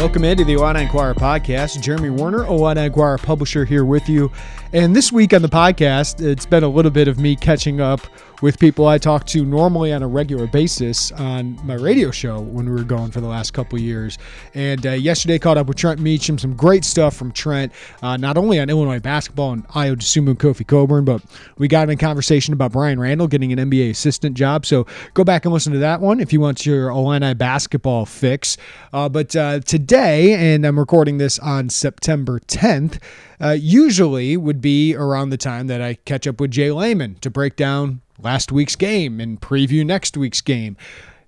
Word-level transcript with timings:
Welcome 0.00 0.24
into 0.24 0.44
the 0.44 0.54
Illini 0.54 0.84
Inquirer 0.84 1.12
podcast. 1.14 1.82
Jeremy 1.82 2.08
Werner, 2.08 2.46
Illini 2.46 2.86
Inquirer 2.86 3.18
publisher, 3.18 3.66
here 3.66 3.84
with 3.84 4.08
you. 4.08 4.32
And 4.72 4.96
this 4.96 5.12
week 5.12 5.34
on 5.34 5.42
the 5.42 5.48
podcast, 5.48 6.26
it's 6.26 6.46
been 6.46 6.62
a 6.62 6.68
little 6.68 6.90
bit 6.90 7.06
of 7.06 7.18
me 7.18 7.36
catching 7.36 7.82
up 7.82 8.00
with 8.40 8.58
people 8.58 8.86
I 8.86 8.98
talk 8.98 9.26
to 9.26 9.44
normally 9.44 9.92
on 9.92 10.02
a 10.02 10.08
regular 10.08 10.46
basis 10.46 11.12
on 11.12 11.58
my 11.64 11.74
radio 11.74 12.10
show 12.10 12.40
when 12.40 12.66
we 12.66 12.72
were 12.72 12.84
going 12.84 13.10
for 13.10 13.20
the 13.20 13.26
last 13.26 13.52
couple 13.52 13.78
years. 13.78 14.18
And 14.54 14.86
uh, 14.86 14.92
yesterday 14.92 15.38
caught 15.38 15.58
up 15.58 15.66
with 15.66 15.76
Trent 15.76 16.00
Meacham, 16.00 16.38
some 16.38 16.56
great 16.56 16.84
stuff 16.84 17.14
from 17.14 17.32
Trent, 17.32 17.72
uh, 18.02 18.16
not 18.16 18.38
only 18.38 18.58
on 18.58 18.70
Illinois 18.70 19.00
basketball 19.00 19.52
and 19.52 19.68
Ayo 19.68 19.94
Dosunmu 19.94 20.28
and 20.28 20.38
Kofi 20.38 20.66
Cockburn, 20.66 21.04
but 21.04 21.22
we 21.58 21.68
got 21.68 21.84
in 21.84 21.90
a 21.90 21.96
conversation 21.96 22.54
about 22.54 22.72
Brian 22.72 22.98
Randle 22.98 23.26
getting 23.26 23.52
an 23.52 23.70
NBA 23.70 23.90
assistant 23.90 24.36
job. 24.36 24.64
So 24.64 24.86
go 25.14 25.24
back 25.24 25.44
and 25.44 25.52
listen 25.52 25.72
to 25.74 25.78
that 25.80 26.00
one 26.00 26.20
if 26.20 26.32
you 26.32 26.40
want 26.40 26.64
your 26.64 26.88
Illini 26.88 27.34
basketball 27.34 28.06
fix. 28.06 28.56
Uh, 28.92 29.08
but 29.08 29.36
uh, 29.36 29.60
today, 29.60 30.54
and 30.54 30.64
I'm 30.64 30.78
recording 30.78 31.18
this 31.18 31.38
on 31.38 31.68
September 31.68 32.40
10th, 32.40 32.98
uh, 33.40 33.50
usually 33.50 34.36
would 34.36 34.60
be 34.60 34.94
around 34.94 35.30
the 35.30 35.36
time 35.36 35.66
that 35.68 35.80
I 35.80 35.94
catch 35.94 36.26
up 36.26 36.40
with 36.40 36.50
Jay 36.50 36.70
Leman 36.70 37.16
to 37.16 37.30
break 37.30 37.56
down 37.56 38.02
last 38.22 38.52
week's 38.52 38.76
game 38.76 39.20
and 39.20 39.40
preview 39.40 39.84
next 39.84 40.16
week's 40.16 40.40
game. 40.40 40.76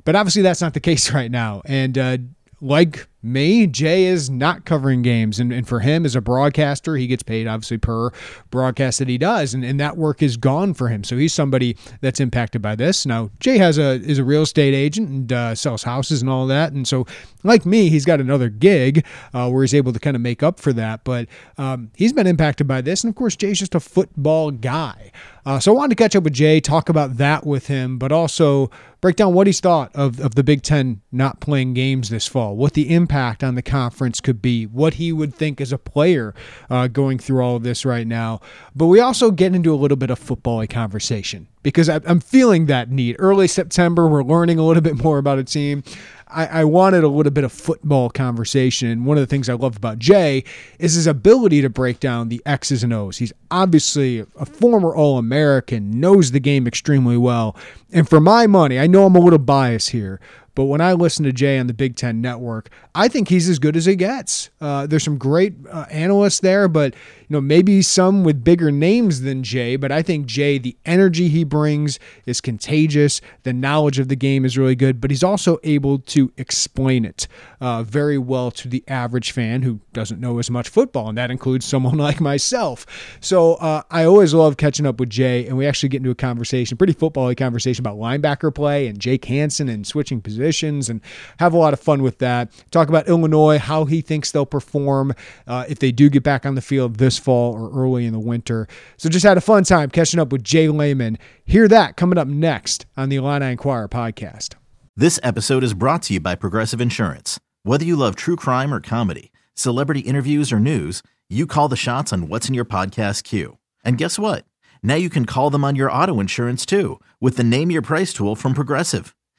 But 0.04 0.16
obviously, 0.16 0.42
that's 0.42 0.60
not 0.60 0.74
the 0.74 0.80
case 0.90 1.12
right 1.12 1.30
now. 1.30 1.62
And 1.64 1.96
uh, 1.96 2.18
like 2.62 3.08
me, 3.24 3.66
Jay 3.66 4.04
is 4.04 4.30
not 4.30 4.64
covering 4.64 5.02
games. 5.02 5.40
And, 5.40 5.52
and 5.52 5.66
for 5.66 5.80
him 5.80 6.06
as 6.06 6.14
a 6.14 6.20
broadcaster, 6.20 6.96
he 6.96 7.08
gets 7.08 7.22
paid 7.22 7.48
obviously 7.48 7.76
per 7.76 8.10
broadcast 8.50 9.00
that 9.00 9.08
he 9.08 9.18
does. 9.18 9.52
And, 9.52 9.64
and 9.64 9.80
that 9.80 9.96
work 9.96 10.22
is 10.22 10.36
gone 10.36 10.72
for 10.72 10.88
him. 10.88 11.02
So 11.02 11.16
he's 11.16 11.34
somebody 11.34 11.76
that's 12.00 12.20
impacted 12.20 12.62
by 12.62 12.76
this. 12.76 13.04
Now, 13.04 13.30
Jay 13.40 13.58
has 13.58 13.78
a 13.78 14.00
is 14.00 14.18
a 14.18 14.24
real 14.24 14.42
estate 14.42 14.74
agent 14.74 15.08
and 15.08 15.32
uh, 15.32 15.54
sells 15.56 15.82
houses 15.82 16.20
and 16.22 16.30
all 16.30 16.46
that. 16.46 16.72
And 16.72 16.86
so, 16.86 17.04
like 17.42 17.66
me, 17.66 17.88
he's 17.88 18.04
got 18.04 18.20
another 18.20 18.48
gig 18.48 19.04
uh, 19.34 19.50
where 19.50 19.64
he's 19.64 19.74
able 19.74 19.92
to 19.92 19.98
kind 19.98 20.14
of 20.14 20.22
make 20.22 20.44
up 20.44 20.60
for 20.60 20.72
that. 20.72 21.02
But 21.02 21.26
um, 21.58 21.90
he's 21.96 22.12
been 22.12 22.28
impacted 22.28 22.68
by 22.68 22.80
this. 22.80 23.02
And 23.02 23.10
of 23.10 23.16
course, 23.16 23.34
Jay's 23.34 23.58
just 23.58 23.74
a 23.74 23.80
football 23.80 24.52
guy. 24.52 25.10
Uh, 25.44 25.58
so 25.58 25.72
I 25.72 25.76
wanted 25.76 25.96
to 25.96 26.02
catch 26.02 26.14
up 26.14 26.22
with 26.22 26.34
Jay, 26.34 26.60
talk 26.60 26.88
about 26.88 27.16
that 27.16 27.44
with 27.44 27.66
him, 27.66 27.98
but 27.98 28.12
also 28.12 28.70
break 29.00 29.16
down 29.16 29.34
what 29.34 29.48
he's 29.48 29.58
thought 29.58 29.90
of, 29.94 30.20
of 30.20 30.36
the 30.36 30.44
Big 30.44 30.62
Ten 30.62 31.00
not 31.10 31.40
playing 31.40 31.74
games 31.74 32.10
this 32.10 32.28
fall, 32.28 32.56
what 32.56 32.74
the 32.74 32.94
impact 32.94 33.42
on 33.42 33.56
the 33.56 33.62
conference 33.62 34.20
could 34.20 34.40
be, 34.40 34.66
what 34.66 34.94
he 34.94 35.12
would 35.12 35.34
think 35.34 35.60
as 35.60 35.72
a 35.72 35.78
player 35.78 36.32
uh, 36.70 36.86
going 36.86 37.18
through 37.18 37.42
all 37.42 37.56
of 37.56 37.64
this 37.64 37.84
right 37.84 38.06
now. 38.06 38.40
But 38.76 38.86
we 38.86 39.00
also 39.00 39.32
get 39.32 39.54
into 39.54 39.74
a 39.74 39.76
little 39.76 39.96
bit 39.96 40.10
of 40.10 40.18
football 40.20 40.64
conversation 40.68 41.48
because 41.62 41.88
I, 41.88 42.00
I'm 42.06 42.20
feeling 42.20 42.66
that 42.66 42.90
need. 42.90 43.16
Early 43.18 43.48
September, 43.48 44.08
we're 44.08 44.22
learning 44.22 44.58
a 44.58 44.64
little 44.64 44.82
bit 44.82 45.02
more 45.02 45.18
about 45.18 45.38
a 45.38 45.44
team. 45.44 45.82
I, 46.28 46.46
I, 46.46 46.64
wanted 46.64 47.04
a 47.04 47.08
little 47.08 47.30
bit 47.30 47.44
of 47.44 47.52
football 47.52 48.08
conversation. 48.08 48.88
And 48.88 49.04
one 49.06 49.18
of 49.18 49.20
the 49.20 49.26
things 49.26 49.48
I 49.48 49.54
love 49.54 49.76
about 49.76 49.98
Jay 49.98 50.44
is 50.78 50.94
his 50.94 51.06
ability 51.06 51.60
to 51.60 51.68
break 51.68 52.00
down 52.00 52.30
the 52.30 52.42
X's 52.46 52.82
and 52.82 52.92
O's. 52.92 53.18
He's 53.18 53.32
obviously 53.50 54.24
a 54.36 54.46
former 54.46 54.94
All 54.94 55.18
American, 55.18 56.00
knows 56.00 56.30
the 56.30 56.40
game 56.40 56.66
extremely 56.66 57.18
well. 57.18 57.54
And 57.92 58.08
for 58.08 58.20
my 58.20 58.46
money, 58.46 58.78
I 58.78 58.86
know 58.86 59.04
I'm 59.04 59.14
a 59.14 59.20
little 59.20 59.38
biased 59.38 59.90
here, 59.90 60.20
but 60.54 60.64
when 60.64 60.82
I 60.82 60.92
listen 60.92 61.24
to 61.24 61.32
Jay 61.32 61.58
on 61.58 61.66
the 61.66 61.72
Big 61.72 61.96
Ten 61.96 62.20
Network, 62.20 62.68
I 62.94 63.08
think 63.08 63.28
he's 63.28 63.48
as 63.48 63.58
good 63.58 63.74
as 63.74 63.86
he 63.86 63.96
gets. 63.96 64.50
Uh, 64.60 64.86
there's 64.86 65.02
some 65.02 65.16
great 65.16 65.54
uh, 65.70 65.86
analysts 65.90 66.40
there, 66.40 66.68
but 66.68 66.94
you 66.94 67.34
know 67.34 67.40
maybe 67.40 67.80
some 67.80 68.22
with 68.22 68.44
bigger 68.44 68.70
names 68.70 69.22
than 69.22 69.42
Jay. 69.42 69.76
But 69.76 69.90
I 69.90 70.02
think 70.02 70.26
Jay, 70.26 70.58
the 70.58 70.76
energy 70.84 71.28
he 71.28 71.42
brings 71.42 71.98
is 72.26 72.42
contagious. 72.42 73.22
The 73.44 73.54
knowledge 73.54 73.98
of 73.98 74.08
the 74.08 74.16
game 74.16 74.44
is 74.44 74.58
really 74.58 74.74
good, 74.74 75.00
but 75.00 75.10
he's 75.10 75.24
also 75.24 75.58
able 75.62 76.00
to 76.00 76.30
explain 76.36 77.06
it 77.06 77.26
uh, 77.62 77.82
very 77.82 78.18
well 78.18 78.50
to 78.50 78.68
the 78.68 78.84
average 78.88 79.32
fan 79.32 79.62
who 79.62 79.80
doesn't 79.94 80.20
know 80.20 80.38
as 80.38 80.50
much 80.50 80.68
football, 80.68 81.08
and 81.08 81.16
that 81.16 81.30
includes 81.30 81.64
someone 81.64 81.96
like 81.98 82.20
myself. 82.20 82.84
So 83.20 83.54
uh, 83.54 83.82
I 83.90 84.04
always 84.04 84.34
love 84.34 84.58
catching 84.58 84.84
up 84.84 85.00
with 85.00 85.08
Jay, 85.08 85.46
and 85.46 85.56
we 85.56 85.66
actually 85.66 85.88
get 85.88 85.98
into 85.98 86.10
a 86.10 86.14
conversation, 86.14 86.76
pretty 86.76 86.92
football 86.92 87.34
conversation 87.34 87.82
about 87.82 87.96
linebacker 87.96 88.54
play 88.54 88.86
and 88.86 88.98
Jake 88.98 89.24
Hansen 89.24 89.70
and 89.70 89.86
switching 89.86 90.20
positions 90.20 90.41
and 90.42 91.00
have 91.38 91.52
a 91.52 91.56
lot 91.56 91.72
of 91.72 91.80
fun 91.80 92.02
with 92.02 92.18
that. 92.18 92.50
Talk 92.70 92.88
about 92.88 93.08
Illinois, 93.08 93.58
how 93.58 93.84
he 93.84 94.00
thinks 94.00 94.32
they'll 94.32 94.46
perform 94.46 95.14
uh, 95.46 95.64
if 95.68 95.78
they 95.78 95.92
do 95.92 96.08
get 96.08 96.22
back 96.22 96.44
on 96.44 96.54
the 96.54 96.62
field 96.62 96.96
this 96.96 97.18
fall 97.18 97.54
or 97.54 97.70
early 97.78 98.06
in 98.06 98.12
the 98.12 98.20
winter. 98.20 98.68
So 98.96 99.08
just 99.08 99.24
had 99.24 99.36
a 99.36 99.40
fun 99.40 99.64
time 99.64 99.90
catching 99.90 100.20
up 100.20 100.32
with 100.32 100.44
Jay 100.44 100.68
Leman. 100.68 101.18
Hear 101.44 101.68
that 101.68 101.96
coming 101.96 102.18
up 102.18 102.28
next 102.28 102.86
on 102.96 103.08
the 103.08 103.16
Illini 103.16 103.52
Inquirer 103.52 103.88
podcast. 103.88 104.54
This 104.96 105.18
episode 105.22 105.64
is 105.64 105.74
brought 105.74 106.02
to 106.04 106.14
you 106.14 106.20
by 106.20 106.34
Progressive 106.34 106.80
Insurance. 106.80 107.40
Whether 107.62 107.84
you 107.84 107.96
love 107.96 108.16
true 108.16 108.36
crime 108.36 108.74
or 108.74 108.80
comedy, 108.80 109.32
celebrity 109.54 110.00
interviews 110.00 110.52
or 110.52 110.60
news, 110.60 111.02
you 111.30 111.46
call 111.46 111.68
the 111.68 111.76
shots 111.76 112.12
on 112.12 112.28
what's 112.28 112.48
in 112.48 112.54
your 112.54 112.66
podcast 112.66 113.24
queue. 113.24 113.56
And 113.84 113.96
guess 113.96 114.18
what? 114.18 114.44
Now 114.82 114.96
you 114.96 115.08
can 115.08 115.24
call 115.24 115.48
them 115.48 115.64
on 115.64 115.76
your 115.76 115.90
auto 115.90 116.20
insurance 116.20 116.66
too 116.66 117.00
with 117.20 117.36
the 117.36 117.44
Name 117.44 117.70
Your 117.70 117.82
Price 117.82 118.12
tool 118.12 118.36
from 118.36 118.52
Progressive. 118.52 119.14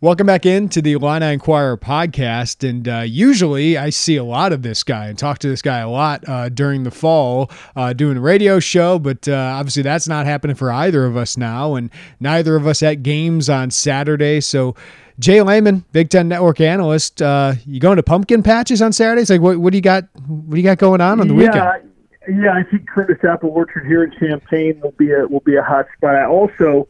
Welcome 0.00 0.28
back 0.28 0.46
into 0.46 0.80
the 0.80 0.92
Illini 0.92 1.32
Inquirer 1.32 1.76
podcast. 1.76 2.66
And 2.68 2.86
uh, 2.86 3.00
usually 3.00 3.76
I 3.76 3.90
see 3.90 4.14
a 4.14 4.22
lot 4.22 4.52
of 4.52 4.62
this 4.62 4.84
guy 4.84 5.08
and 5.08 5.18
talk 5.18 5.40
to 5.40 5.48
this 5.48 5.60
guy 5.60 5.78
a 5.78 5.90
lot 5.90 6.22
uh, 6.28 6.50
during 6.50 6.84
the 6.84 6.92
fall 6.92 7.50
uh, 7.74 7.94
doing 7.94 8.16
a 8.16 8.20
radio 8.20 8.60
show. 8.60 9.00
But 9.00 9.26
uh, 9.26 9.34
obviously 9.34 9.82
that's 9.82 10.06
not 10.06 10.24
happening 10.24 10.54
for 10.54 10.70
either 10.70 11.04
of 11.04 11.16
us 11.16 11.36
now. 11.36 11.74
And 11.74 11.90
neither 12.20 12.54
of 12.54 12.64
us 12.64 12.80
at 12.80 13.02
games 13.02 13.50
on 13.50 13.72
Saturday. 13.72 14.40
So 14.40 14.76
Jay 15.18 15.42
Leman, 15.42 15.84
Big 15.90 16.10
Ten 16.10 16.28
Network 16.28 16.60
analyst. 16.60 17.20
Uh, 17.20 17.54
you 17.66 17.80
going 17.80 17.96
to 17.96 18.04
pumpkin 18.04 18.44
patches 18.44 18.80
on 18.80 18.92
Saturdays? 18.92 19.30
Like, 19.30 19.40
what, 19.40 19.58
what 19.58 19.72
do 19.72 19.78
you 19.78 19.82
got? 19.82 20.04
What 20.28 20.54
do 20.54 20.60
you 20.60 20.62
got 20.62 20.78
going 20.78 21.00
on 21.00 21.20
on 21.20 21.26
the 21.26 21.34
yeah, 21.34 21.40
weekend? 21.40 22.44
Yeah, 22.44 22.52
I 22.52 22.62
think 22.62 22.88
Curtis 22.88 23.18
Apple 23.28 23.50
Orchard 23.50 23.84
here 23.84 24.04
in 24.04 24.12
Champaign 24.16 24.80
will 24.80 24.92
be 24.92 25.10
a 25.10 25.26
will 25.26 25.40
be 25.40 25.56
a 25.56 25.62
hot 25.62 25.86
spot. 25.96 26.14
I 26.14 26.24
also 26.24 26.86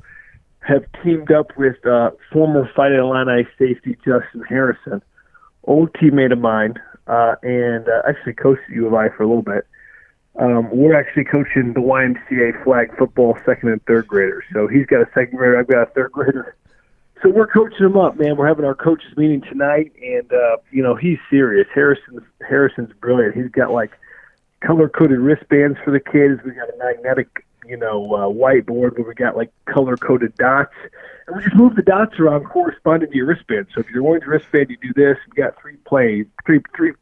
have 0.69 0.85
teamed 1.03 1.33
up 1.33 1.57
with 1.57 1.85
uh, 1.87 2.11
former 2.31 2.71
Fighting 2.77 2.99
Illini 2.99 3.49
safety 3.59 3.97
Justin 4.05 4.43
Harrison, 4.49 5.03
old 5.65 5.93
teammate 5.95 6.33
of 6.33 6.39
mine, 6.39 6.75
uh, 7.07 7.37
and 7.43 7.89
uh, 7.89 8.03
actually 8.07 8.35
coached 8.35 8.61
at 8.69 8.75
U 8.75 8.87
of 8.87 8.95
I 8.95 9.09
for 9.09 9.23
a 9.23 9.27
little 9.27 9.43
bit. 9.43 9.67
Um, 10.39 10.69
we're 10.71 10.95
actually 10.95 11.25
coaching 11.25 11.73
the 11.73 11.81
YMCA 11.81 12.63
flag 12.63 12.97
football 12.97 13.37
second 13.45 13.71
and 13.71 13.85
third 13.87 14.07
graders. 14.07 14.45
So 14.53 14.69
he's 14.69 14.87
got 14.87 15.01
a 15.01 15.09
second 15.15 15.39
grader, 15.39 15.59
I've 15.59 15.67
got 15.67 15.89
a 15.89 15.91
third 15.93 16.13
grader. 16.13 16.55
So 17.23 17.31
we're 17.31 17.49
coaching 17.49 17.85
him 17.85 17.97
up, 17.97 18.17
man. 18.17 18.37
We're 18.37 18.47
having 18.47 18.65
our 18.65 18.77
coaches 18.77 19.17
meeting 19.17 19.41
tonight, 19.41 19.93
and 20.01 20.33
uh, 20.33 20.59
you 20.71 20.83
know 20.83 20.95
he's 20.95 21.19
serious. 21.29 21.67
Harrison 21.75 22.25
Harrison's 22.47 22.93
brilliant. 23.01 23.35
He's 23.35 23.51
got 23.51 23.73
like 23.73 23.91
color 24.61 24.89
coded 24.89 25.19
wristbands 25.19 25.79
for 25.85 25.91
the 25.91 25.99
kids. 25.99 26.41
We 26.45 26.53
got 26.53 26.69
a 26.69 26.79
magnetic, 26.79 27.45
you 27.67 27.77
know, 27.77 28.05
uh, 28.15 28.29
whiteboard 28.29 28.99
where 28.99 29.07
we 29.07 29.15
got 29.15 29.37
like 29.37 29.53
color 29.67 29.97
coded 29.97 30.35
dots, 30.37 30.75
and 31.27 31.37
we 31.37 31.43
just 31.43 31.57
move 31.57 31.77
the 31.77 31.83
dots 31.83 32.19
around 32.19 32.45
corresponding 32.45 33.11
to 33.11 33.17
your 33.17 33.27
wristband. 33.27 33.67
So 33.75 33.81
if 33.81 33.91
you're 33.91 34.03
wearing 34.03 34.23
your 34.23 34.31
wristband, 34.31 34.71
you 34.71 34.77
do 34.81 34.93
this. 34.95 35.19
We 35.29 35.43
got 35.43 35.61
three 35.61 35.77
plays, 35.87 36.27
three 36.47 36.61
three 36.77 36.93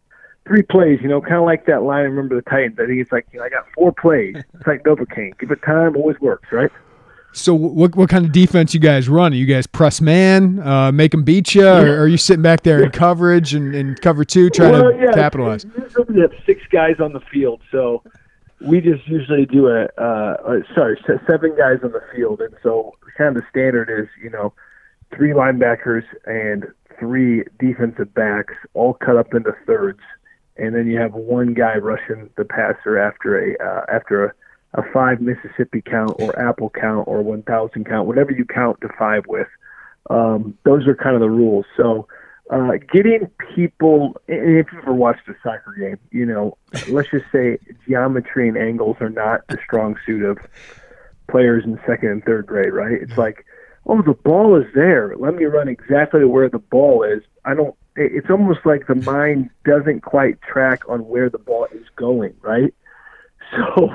three 0.47 0.63
plays, 0.63 1.01
you 1.03 1.09
know, 1.09 1.21
kind 1.21 1.37
of 1.37 1.45
like 1.45 1.67
that 1.67 1.83
line. 1.83 2.05
Remember 2.05 2.37
the 2.37 2.43
Titans? 2.43 2.79
I 2.79 2.87
think 2.87 3.01
it's 3.01 3.13
like, 3.13 3.27
you 3.33 3.41
know, 3.41 3.45
I 3.45 3.49
got 3.49 3.67
four 3.75 3.93
plays. 3.93 4.37
It's 4.55 4.67
like 4.67 4.83
Novocaine. 4.85 5.39
Give 5.39 5.51
it 5.51 5.63
time, 5.63 5.97
always 5.97 6.19
works, 6.21 6.51
right? 6.51 6.71
So 7.33 7.55
what 7.55 7.95
what 7.95 8.09
kind 8.09 8.25
of 8.25 8.33
defense 8.33 8.73
you 8.73 8.81
guys 8.81 9.11
run? 9.11 9.35
Are 9.35 9.37
you 9.37 9.45
guys 9.45 9.67
press 9.67 10.01
man, 10.01 10.59
uh, 10.61 10.91
make 10.91 11.11
them 11.11 11.23
beat 11.23 11.55
you, 11.55 11.67
or 11.67 12.01
are 12.01 12.09
you 12.09 12.17
sitting 12.17 12.43
back 12.43 12.63
there 12.63 12.83
in 12.83 12.91
coverage 12.91 13.53
and, 13.53 13.75
and 13.75 14.01
cover 14.01 14.25
two 14.25 14.49
trying 14.49 14.73
well, 14.73 14.91
to 14.91 14.99
yeah, 14.99 15.13
capitalize? 15.13 15.67
We 16.09 16.21
have 16.23 16.33
six 16.47 16.63
guys 16.73 16.99
on 16.99 17.13
the 17.13 17.21
field, 17.21 17.61
so 17.71 18.03
we 18.61 18.81
just 18.81 19.07
usually 19.07 19.47
do 19.47 19.69
a 19.69 19.85
uh, 19.99 20.61
sorry 20.75 20.99
seven 21.29 21.55
guys 21.57 21.79
on 21.83 21.93
the 21.93 22.03
field, 22.15 22.41
and 22.41 22.55
so 22.63 22.95
kind 23.17 23.37
of 23.37 23.43
the 23.43 23.49
standard 23.51 23.91
is 23.91 24.09
you 24.23 24.31
know 24.31 24.53
three 25.15 25.31
linebackers 25.31 26.05
and 26.25 26.67
three 26.99 27.45
defensive 27.59 28.13
backs 28.15 28.55
all 28.75 28.95
cut 28.95 29.17
up 29.17 29.35
into 29.35 29.53
thirds 29.67 30.01
and 30.59 30.75
then 30.75 30.87
you 30.87 30.99
have 30.99 31.13
one 31.13 31.55
guy 31.55 31.77
rushing 31.77 32.31
the 32.37 32.45
passer 32.45 32.99
after 32.99 33.39
a 33.39 33.57
uh, 33.63 33.85
after 33.93 34.27
a, 34.27 34.81
a 34.81 34.83
five 34.93 35.21
Mississippi 35.21 35.83
count 35.83 36.17
or 36.19 36.39
Apple 36.39 36.71
count 36.71 37.07
or 37.09 37.23
one 37.23 37.43
thousand 37.43 37.87
count, 37.87 38.07
whatever 38.07 38.33
you 38.33 38.45
count 38.45 38.81
to 38.81 38.89
five 38.99 39.25
with. 39.29 39.49
Um, 40.09 40.57
those 40.65 40.87
are 40.87 40.95
kind 40.95 41.15
of 41.15 41.21
the 41.21 41.31
rules. 41.31 41.67
So 41.77 42.07
uh, 42.51 42.73
getting 42.93 43.31
people, 43.55 44.17
and 44.29 44.59
if 44.59 44.67
you've 44.73 44.83
ever 44.83 44.93
watched 44.93 45.29
a 45.29 45.35
soccer 45.43 45.75
game, 45.79 45.99
you 46.11 46.27
know, 46.27 46.57
let's 46.89 47.11
just 47.11 47.25
say 47.33 47.59
geometry 47.87 48.49
and 48.49 48.57
angles 48.57 48.97
are 49.01 49.11
not 49.11 49.47
the 49.49 49.59
strong 49.65 49.97
suit 50.07 50.25
of 50.25 50.39
players 51.29 51.65
in 51.65 51.79
second 51.87 52.11
and 52.11 52.25
third 52.25 52.47
grade, 52.47 52.73
right? 52.73 53.03
It's 53.03 53.19
like, 53.19 53.45
oh, 53.87 54.01
the 54.03 54.15
ball 54.15 54.57
is 54.61 54.67
there. 54.75 55.15
Let 55.19 55.35
me 55.35 55.45
run 55.45 55.69
exactly 55.69 56.25
where 56.25 56.49
the 56.49 56.59
ball 56.59 57.03
is. 57.03 57.23
I 57.45 57.55
don't 57.55 57.75
it's 57.97 58.29
almost 58.31 58.61
like 58.65 58.87
the 58.87 58.95
mind 58.95 59.51
doesn't 59.65 60.03
quite 60.03 60.41
track 60.43 60.83
on 60.89 61.07
where 61.07 61.31
the 61.31 61.39
ball 61.39 61.67
is 61.73 61.87
going, 61.97 62.35
right? 62.41 62.75
So 63.53 63.95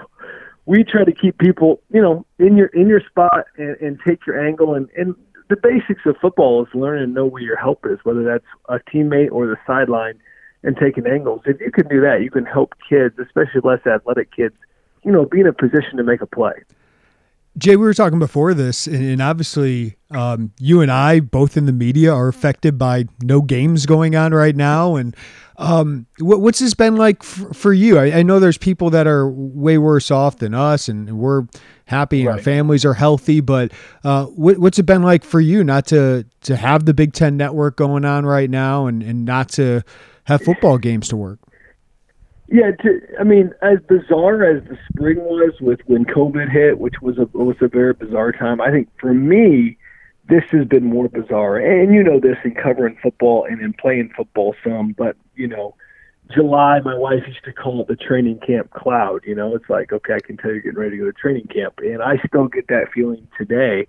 we 0.66 0.86
try 0.86 1.04
to 1.04 1.12
keep 1.12 1.38
people, 1.38 1.82
you 1.92 2.02
know, 2.02 2.26
in 2.40 2.56
your 2.56 2.68
in 2.68 2.88
your 2.88 3.02
spot 3.02 3.48
and, 3.58 3.76
and 3.82 4.00
take 4.08 4.26
your 4.26 4.42
angle 4.42 4.76
and, 4.76 4.88
and 4.96 5.14
the 5.52 5.58
basics 5.58 6.02
of 6.06 6.16
football 6.22 6.64
is 6.64 6.70
learning 6.74 7.04
and 7.04 7.14
know 7.14 7.26
where 7.26 7.42
your 7.42 7.58
help 7.58 7.86
is, 7.86 8.00
whether 8.04 8.24
that's 8.24 8.46
a 8.70 8.80
teammate 8.90 9.32
or 9.32 9.46
the 9.48 9.58
sideline 9.68 10.18
and 10.64 10.78
taking 10.78 11.06
angles. 11.06 11.42
If 11.46 11.60
you 11.60 11.72
can 11.72 11.90
do 11.90 12.00
that, 12.02 12.22
you 12.24 12.32
can 12.32 12.46
help 12.46 12.74
kids, 12.88 13.16
especially 13.20 13.60
less 13.62 13.86
athletic 13.86 14.34
kids, 14.34 14.56
you 15.04 15.12
know, 15.12 15.26
be 15.26 15.42
in 15.42 15.48
a 15.48 15.54
position 15.54 15.98
to 15.98 16.04
make 16.04 16.22
a 16.22 16.26
play. 16.26 16.54
Jay, 17.58 17.76
we 17.76 17.84
were 17.84 17.94
talking 17.94 18.18
before 18.18 18.54
this, 18.54 18.88
and 18.88 19.22
obviously, 19.22 19.98
um, 20.12 20.54
you 20.58 20.80
and 20.80 20.90
I, 20.90 21.20
both 21.20 21.58
in 21.58 21.66
the 21.66 21.74
media, 21.74 22.14
are 22.14 22.30
affected 22.30 22.78
by 22.78 23.06
no 23.22 23.42
games 23.42 23.86
going 23.86 24.16
on 24.16 24.34
right 24.34 24.56
now. 24.56 24.96
And 24.96 25.14
um, 25.58 26.06
what, 26.20 26.40
what's 26.40 26.60
this 26.60 26.74
been 26.74 26.96
like 26.96 27.24
for, 27.24 27.54
for 27.54 27.74
you? 27.74 28.00
I, 28.00 28.20
I, 28.20 28.24
know 28.24 28.40
there's 28.40 28.58
people 28.58 28.90
that 28.92 29.06
are 29.06 29.30
way 29.30 29.78
worse 29.78 30.12
off 30.12 30.38
than 30.38 30.54
us, 30.54 30.88
and 30.88 31.20
we're 31.20 31.44
happy 31.92 32.22
and 32.22 32.30
right. 32.30 32.38
our 32.38 32.42
families 32.44 32.84
are 32.86 32.96
healthy. 32.96 33.42
But 33.42 33.72
uh, 34.04 34.26
what, 34.26 34.58
what's 34.58 34.80
it 34.80 34.88
been 34.88 35.04
like 35.04 35.24
for 35.24 35.40
you 35.40 35.64
not 35.64 35.86
to 35.88 36.26
to 36.42 36.56
have 36.56 36.86
the 36.86 36.94
Big 36.96 37.14
Ten 37.14 37.38
Network 37.38 37.76
going 37.78 38.06
on 38.06 38.26
right 38.26 38.50
now, 38.50 38.88
and, 38.88 39.04
and 39.04 39.26
not 39.26 39.50
to 39.50 39.84
have 40.24 40.42
football 40.42 40.80
games 40.80 41.10
to 41.10 41.18
work? 41.18 41.40
Yeah, 42.48 42.72
to, 42.82 43.02
I 43.20 43.24
mean, 43.24 43.52
as 43.62 43.78
bizarre 43.88 44.44
as 44.44 44.64
the 44.64 44.78
spring 44.90 45.18
was 45.18 45.54
with 45.62 45.80
when 45.86 46.04
COVID 46.06 46.52
hit, 46.52 46.80
which 46.80 46.96
was 47.02 47.18
a 47.20 47.26
was 47.38 47.58
a 47.62 47.68
very 47.68 47.94
bizarre 47.94 48.32
time. 48.32 48.60
I 48.60 48.72
think 48.72 48.90
for 49.00 49.14
me, 49.14 49.78
this 50.28 50.44
has 50.52 50.66
been 50.66 50.86
more 50.86 51.10
bizarre. 51.10 51.58
And 51.58 51.94
you 51.94 52.04
know 52.04 52.20
this 52.20 52.38
in 52.44 52.56
covering 52.56 52.98
football 53.02 53.46
and 53.50 53.62
in 53.62 53.74
playing 53.74 54.12
football 54.16 54.56
some, 54.64 54.94
but 54.98 55.16
you 55.36 55.48
know, 55.48 55.76
July, 56.34 56.80
my 56.80 56.96
wife 56.96 57.24
used 57.28 57.44
to 57.46 57.54
call 57.54 57.82
it 57.82 57.88
the 57.88 57.96
training 57.96 58.40
camp 58.46 58.72
cloud. 58.72 59.22
You 59.26 59.36
know, 59.36 59.56
it's 59.56 59.70
like, 59.70 59.92
okay, 59.92 60.14
I 60.16 60.20
can 60.20 60.38
tell 60.38 60.52
you're 60.52 60.62
getting 60.62 60.80
ready 60.80 60.92
to 60.92 60.98
go 60.98 61.06
to 61.06 61.14
training 61.14 61.48
camp, 61.48 61.76
and 61.80 62.02
I 62.02 62.18
still 62.28 62.48
get 62.48 62.68
that 62.68 62.88
feeling 62.94 63.28
today. 63.38 63.88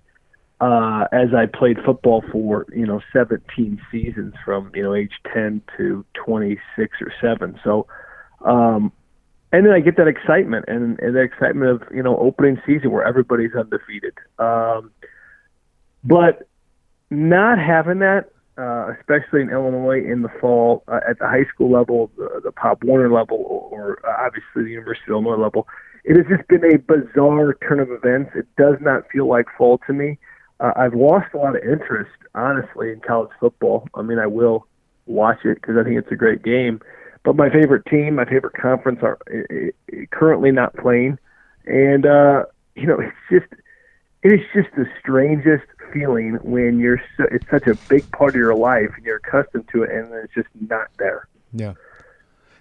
Uh, 0.61 1.07
as 1.11 1.33
I 1.35 1.45
played 1.45 1.77
football 1.83 2.23
for 2.31 2.65
you 2.73 2.85
know 2.85 3.01
17 3.11 3.81
seasons 3.91 4.33
from 4.45 4.71
you 4.73 4.83
know 4.83 4.93
age 4.95 5.11
10 5.33 5.61
to 5.77 6.05
26 6.13 6.97
or 7.01 7.11
7, 7.19 7.59
so 7.63 7.87
um, 8.45 8.91
and 9.51 9.65
then 9.65 9.73
I 9.73 9.79
get 9.79 9.97
that 9.97 10.07
excitement 10.07 10.65
and, 10.67 10.99
and 10.99 11.15
the 11.15 11.21
excitement 11.21 11.69
of 11.69 11.83
you 11.93 12.01
know 12.01 12.17
opening 12.17 12.61
season 12.65 12.91
where 12.91 13.05
everybody's 13.05 13.53
undefeated. 13.55 14.13
Um, 14.39 14.91
but 16.03 16.47
not 17.09 17.59
having 17.59 17.99
that, 17.99 18.31
uh, 18.57 18.93
especially 18.99 19.41
in 19.41 19.49
Illinois 19.49 19.99
in 19.99 20.21
the 20.21 20.29
fall 20.39 20.83
uh, 20.87 20.99
at 21.09 21.19
the 21.19 21.27
high 21.27 21.45
school 21.53 21.71
level, 21.71 22.11
the, 22.17 22.41
the 22.43 22.51
Pop 22.51 22.83
Warner 22.83 23.11
level, 23.11 23.37
or, 23.37 23.99
or 23.99 24.05
uh, 24.05 24.25
obviously 24.25 24.63
the 24.63 24.71
University 24.71 25.05
of 25.09 25.23
Illinois 25.23 25.41
level, 25.41 25.67
it 26.03 26.17
has 26.17 26.25
just 26.27 26.47
been 26.49 26.63
a 26.65 26.77
bizarre 26.77 27.55
turn 27.67 27.79
of 27.79 27.89
events. 27.89 28.31
It 28.35 28.47
does 28.57 28.75
not 28.81 29.09
feel 29.11 29.27
like 29.27 29.45
fall 29.57 29.79
to 29.87 29.93
me. 29.93 30.19
Uh, 30.59 30.71
I've 30.75 30.93
lost 30.93 31.33
a 31.33 31.37
lot 31.37 31.55
of 31.55 31.63
interest, 31.63 32.11
honestly, 32.35 32.91
in 32.91 32.99
college 32.99 33.31
football. 33.39 33.87
I 33.95 34.01
mean, 34.01 34.19
I 34.19 34.27
will 34.27 34.67
watch 35.05 35.39
it 35.45 35.55
because 35.55 35.75
I 35.77 35.83
think 35.83 35.97
it's 35.97 36.11
a 36.11 36.15
great 36.15 36.43
game. 36.43 36.79
But 37.23 37.35
my 37.35 37.49
favorite 37.49 37.85
team, 37.85 38.15
my 38.15 38.25
favorite 38.25 38.53
conference 38.53 38.99
are 39.01 39.17
currently 40.11 40.51
not 40.51 40.75
playing, 40.75 41.17
and 41.65 42.05
uh, 42.05 42.43
you 42.75 42.85
know 42.85 42.99
it's 42.99 43.15
just 43.31 43.61
it 44.23 44.31
is 44.31 44.39
just 44.53 44.73
the 44.75 44.85
strangest 44.99 45.65
feeling 45.91 46.39
when 46.41 46.79
you're 46.79 47.01
so, 47.17 47.25
it's 47.31 47.45
such 47.51 47.67
a 47.67 47.75
big 47.87 48.09
part 48.11 48.31
of 48.31 48.35
your 48.35 48.55
life 48.55 48.89
and 48.95 49.05
you're 49.05 49.17
accustomed 49.17 49.67
to 49.69 49.83
it, 49.83 49.91
and 49.91 50.11
then 50.11 50.21
it's 50.23 50.33
just 50.33 50.47
not 50.69 50.87
there. 50.97 51.27
Yeah. 51.51 51.73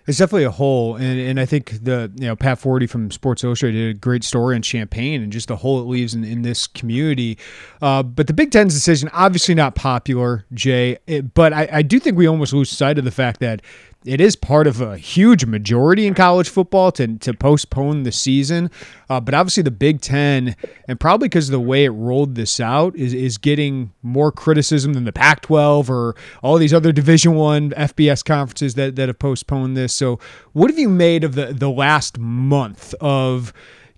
It's 0.05 0.19
definitely 0.19 0.45
a 0.45 0.51
hole, 0.51 0.97
and, 0.97 1.21
and 1.21 1.39
I 1.39 1.47
think 1.47 1.85
the 1.85 2.11
you 2.17 2.27
know 2.27 2.35
Pat 2.35 2.59
Forde 2.59 2.91
from 2.91 3.13
Sports 3.13 3.45
Illustrated 3.45 3.79
did 3.79 3.97
a 3.97 3.99
great 4.01 4.25
story 4.25 4.57
on 4.57 4.63
Champaign 4.63 5.23
and 5.23 5.33
just 5.33 5.47
the 5.47 5.55
hole 5.55 5.81
it 5.81 5.85
leaves 5.85 6.13
in, 6.13 6.25
in 6.25 6.43
this 6.43 6.67
community. 6.67 7.39
Uh, 7.81 8.03
but 8.03 8.27
the 8.27 8.33
Big 8.33 8.51
Ten's 8.51 8.75
decision 8.75 9.09
obviously 9.13 9.55
not 9.55 9.77
popular, 9.77 10.45
Jay. 10.53 10.99
It, 11.07 11.35
but 11.35 11.53
I, 11.53 11.69
I 11.71 11.83
do 11.83 12.01
think 12.01 12.17
we 12.17 12.27
almost 12.27 12.53
lose 12.53 12.69
sight 12.69 12.99
of 12.99 13.05
the 13.05 13.13
fact 13.13 13.39
that 13.41 13.63
it 14.05 14.21
is 14.21 14.35
part 14.37 14.67
of 14.67 14.81
a 14.81 14.97
huge 14.97 15.45
majority 15.45 16.07
in 16.07 16.15
college 16.15 16.49
football 16.49 16.91
to, 16.93 17.19
to 17.19 17.33
postpone 17.35 18.03
the 18.03 18.13
season. 18.13 18.71
Uh, 19.09 19.21
but 19.21 19.35
obviously, 19.35 19.63
the 19.63 19.71
Big 19.71 20.01
Ten, 20.01 20.57
and 20.89 20.99
probably 20.99 21.29
because 21.29 21.49
of 21.49 21.53
the 21.53 21.61
way 21.61 21.85
it 21.85 21.91
rolled 21.91 22.35
this 22.35 22.61
out, 22.61 22.97
is, 22.97 23.15
is 23.15 23.39
getting 23.39 23.93
more 24.03 24.33
criticism 24.33 24.95
than 24.95 25.05
the 25.05 25.13
Pac 25.13 25.43
12 25.43 25.91
or 25.91 26.17
all 26.43 26.59
these 26.59 26.75
other 26.75 26.93
Division 26.93 27.35
One 27.35 27.71
FBS 27.71 28.25
conferences 28.25 28.75
that, 28.75 28.97
that 28.97 29.09
have 29.09 29.19
postponed 29.19 29.77
this. 29.77 29.93
So, 29.93 30.19
what 30.53 30.71
have 30.71 30.79
you 30.79 30.89
made 30.89 31.25
of 31.25 31.35
the, 31.35 31.47
the 31.47 31.71
last 31.71 32.19
month 32.19 32.95
of 33.01 33.53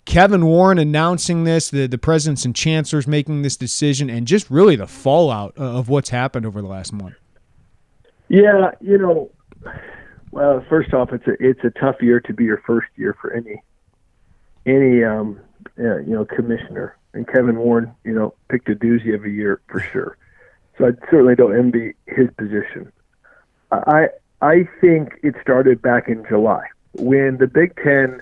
Kevin 0.04 0.44
Warren 0.44 0.78
announcing 0.78 1.44
this, 1.44 1.70
the, 1.70 1.86
the 1.86 1.98
presidents 1.98 2.44
and 2.44 2.54
chancellors 2.54 3.06
making 3.06 3.42
this 3.42 3.56
decision, 3.56 4.10
and 4.10 4.26
just 4.26 4.50
really 4.50 4.76
the 4.76 4.86
fallout 4.86 5.56
of 5.56 5.88
what's 5.88 6.10
happened 6.10 6.44
over 6.44 6.60
the 6.60 6.68
last 6.68 6.92
month? 6.92 7.14
Yeah, 8.28 8.72
you 8.80 8.98
know, 8.98 9.30
well, 10.34 10.64
first 10.68 10.92
off, 10.92 11.12
it's 11.12 11.26
a 11.28 11.36
it's 11.38 11.62
a 11.62 11.70
tough 11.70 12.02
year 12.02 12.18
to 12.18 12.32
be 12.32 12.42
your 12.42 12.60
first 12.66 12.88
year 12.96 13.16
for 13.20 13.32
any 13.32 13.62
any 14.66 15.04
um 15.04 15.38
uh, 15.78 15.98
you 15.98 16.12
know 16.12 16.24
commissioner. 16.24 16.96
And 17.12 17.28
Kevin 17.28 17.56
Warren, 17.58 17.94
you 18.02 18.12
know, 18.12 18.34
picked 18.48 18.68
a 18.68 18.74
doozy 18.74 19.14
of 19.14 19.24
a 19.24 19.30
year 19.30 19.60
for 19.68 19.78
sure. 19.78 20.18
So 20.76 20.86
I 20.86 20.90
certainly 21.08 21.36
don't 21.36 21.56
envy 21.56 21.94
his 22.06 22.28
position. 22.36 22.92
I 23.70 24.08
I 24.42 24.68
think 24.80 25.20
it 25.22 25.36
started 25.40 25.80
back 25.80 26.08
in 26.08 26.24
July 26.28 26.64
when 26.94 27.36
the 27.36 27.46
Big 27.46 27.76
Ten 27.76 28.20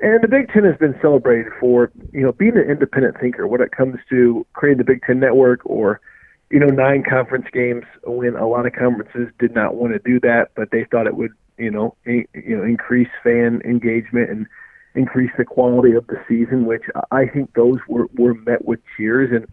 and 0.00 0.22
the 0.22 0.28
Big 0.28 0.52
Ten 0.52 0.64
has 0.64 0.76
been 0.76 0.98
celebrated 1.00 1.50
for 1.58 1.90
you 2.12 2.20
know 2.20 2.32
being 2.32 2.58
an 2.58 2.70
independent 2.70 3.18
thinker 3.18 3.46
when 3.46 3.62
it 3.62 3.72
comes 3.72 3.98
to 4.10 4.46
creating 4.52 4.76
the 4.76 4.84
Big 4.84 5.00
Ten 5.06 5.18
network 5.18 5.62
or 5.64 6.02
you 6.50 6.58
know, 6.58 6.68
nine 6.68 7.02
conference 7.08 7.46
games 7.52 7.84
when 8.04 8.36
a 8.36 8.46
lot 8.46 8.66
of 8.66 8.72
conferences 8.72 9.28
did 9.38 9.54
not 9.54 9.74
want 9.74 9.92
to 9.92 9.98
do 9.98 10.18
that, 10.20 10.50
but 10.54 10.70
they 10.70 10.84
thought 10.90 11.06
it 11.06 11.16
would, 11.16 11.32
you 11.58 11.70
know, 11.70 11.94
in, 12.04 12.26
you 12.34 12.56
know, 12.56 12.64
increase 12.64 13.08
fan 13.22 13.60
engagement 13.64 14.30
and 14.30 14.46
increase 14.94 15.30
the 15.36 15.44
quality 15.44 15.92
of 15.92 16.06
the 16.06 16.16
season, 16.26 16.64
which 16.64 16.84
I 17.10 17.26
think 17.26 17.52
those 17.54 17.78
were, 17.86 18.08
were 18.14 18.34
met 18.34 18.64
with 18.64 18.80
cheers 18.96 19.30
and, 19.30 19.46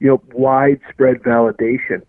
you 0.00 0.08
know, 0.08 0.22
widespread 0.32 1.22
validation. 1.22 2.02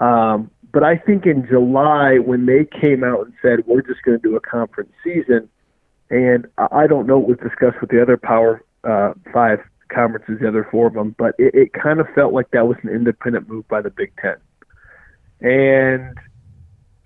Um, 0.00 0.50
but 0.72 0.82
I 0.82 0.96
think 0.96 1.24
in 1.24 1.46
July, 1.46 2.18
when 2.18 2.46
they 2.46 2.64
came 2.64 3.04
out 3.04 3.26
and 3.26 3.34
said, 3.40 3.66
we're 3.66 3.82
just 3.82 4.02
going 4.02 4.20
to 4.20 4.22
do 4.22 4.36
a 4.36 4.40
conference 4.40 4.92
season, 5.02 5.48
and 6.10 6.46
I 6.58 6.86
don't 6.86 7.06
know 7.06 7.18
what 7.18 7.28
was 7.28 7.38
discussed 7.38 7.80
with 7.80 7.90
the 7.90 8.02
other 8.02 8.16
Power 8.16 8.64
uh, 8.84 9.12
Five 9.32 9.60
conferences, 9.88 10.38
the 10.40 10.48
other 10.48 10.66
four 10.70 10.86
of 10.86 10.94
them, 10.94 11.14
but 11.18 11.34
it, 11.38 11.54
it 11.54 11.72
kind 11.72 12.00
of 12.00 12.06
felt 12.14 12.32
like 12.32 12.50
that 12.50 12.66
was 12.66 12.76
an 12.82 12.90
independent 12.90 13.48
move 13.48 13.66
by 13.68 13.80
the 13.80 13.90
Big 13.90 14.12
Ten. 14.20 14.36
And 15.40 16.18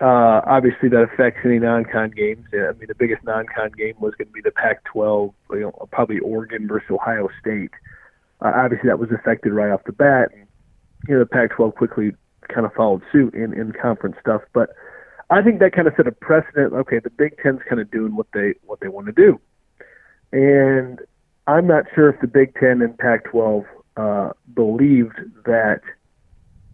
uh, 0.01 0.41
obviously, 0.47 0.89
that 0.89 1.03
affects 1.13 1.41
any 1.45 1.59
non-con 1.59 2.11
games. 2.11 2.47
I 2.53 2.73
mean, 2.79 2.89
the 2.89 2.95
biggest 2.95 3.23
non-con 3.25 3.73
game 3.77 3.95
was 4.01 4.15
going 4.17 4.29
to 4.29 4.33
be 4.33 4.41
the 4.41 4.51
Pac-12, 4.51 5.33
you 5.51 5.61
know, 5.61 5.89
probably 5.93 6.19
Oregon 6.19 6.67
versus 6.67 6.91
Ohio 6.91 7.29
State. 7.41 7.71
Uh, 8.41 8.53
obviously, 8.55 8.89
that 8.89 8.99
was 8.99 9.11
affected 9.13 9.53
right 9.53 9.71
off 9.71 9.85
the 9.85 9.93
bat. 9.93 10.31
You 11.07 11.15
know, 11.15 11.21
the 11.21 11.27
Pac-12 11.27 11.75
quickly 11.75 12.13
kind 12.49 12.67
of 12.67 12.73
followed 12.75 13.03
suit 13.13 13.35
in 13.35 13.53
in 13.53 13.73
conference 13.73 14.17
stuff, 14.21 14.43
but 14.53 14.71
I 15.31 15.43
think 15.43 15.61
that 15.61 15.73
kind 15.73 15.89
of 15.89 15.95
set 15.97 16.07
a 16.07 16.13
precedent. 16.13 16.73
Okay, 16.73 16.99
the 16.99 17.11
Big 17.11 17.39
Ten's 17.43 17.61
kind 17.69 17.81
of 17.81 17.91
doing 17.91 18.15
what 18.15 18.27
they 18.35 18.55
what 18.65 18.81
they 18.81 18.89
want 18.89 19.07
to 19.07 19.13
do, 19.13 19.41
and 20.33 21.01
I'm 21.47 21.67
not 21.67 21.85
sure 21.95 22.11
if 22.11 22.21
the 22.21 22.27
Big 22.27 22.55
Ten 22.55 22.83
and 22.83 22.97
Pac-12 22.99 23.65
uh, 23.97 24.31
believed 24.55 25.19
that 25.45 25.81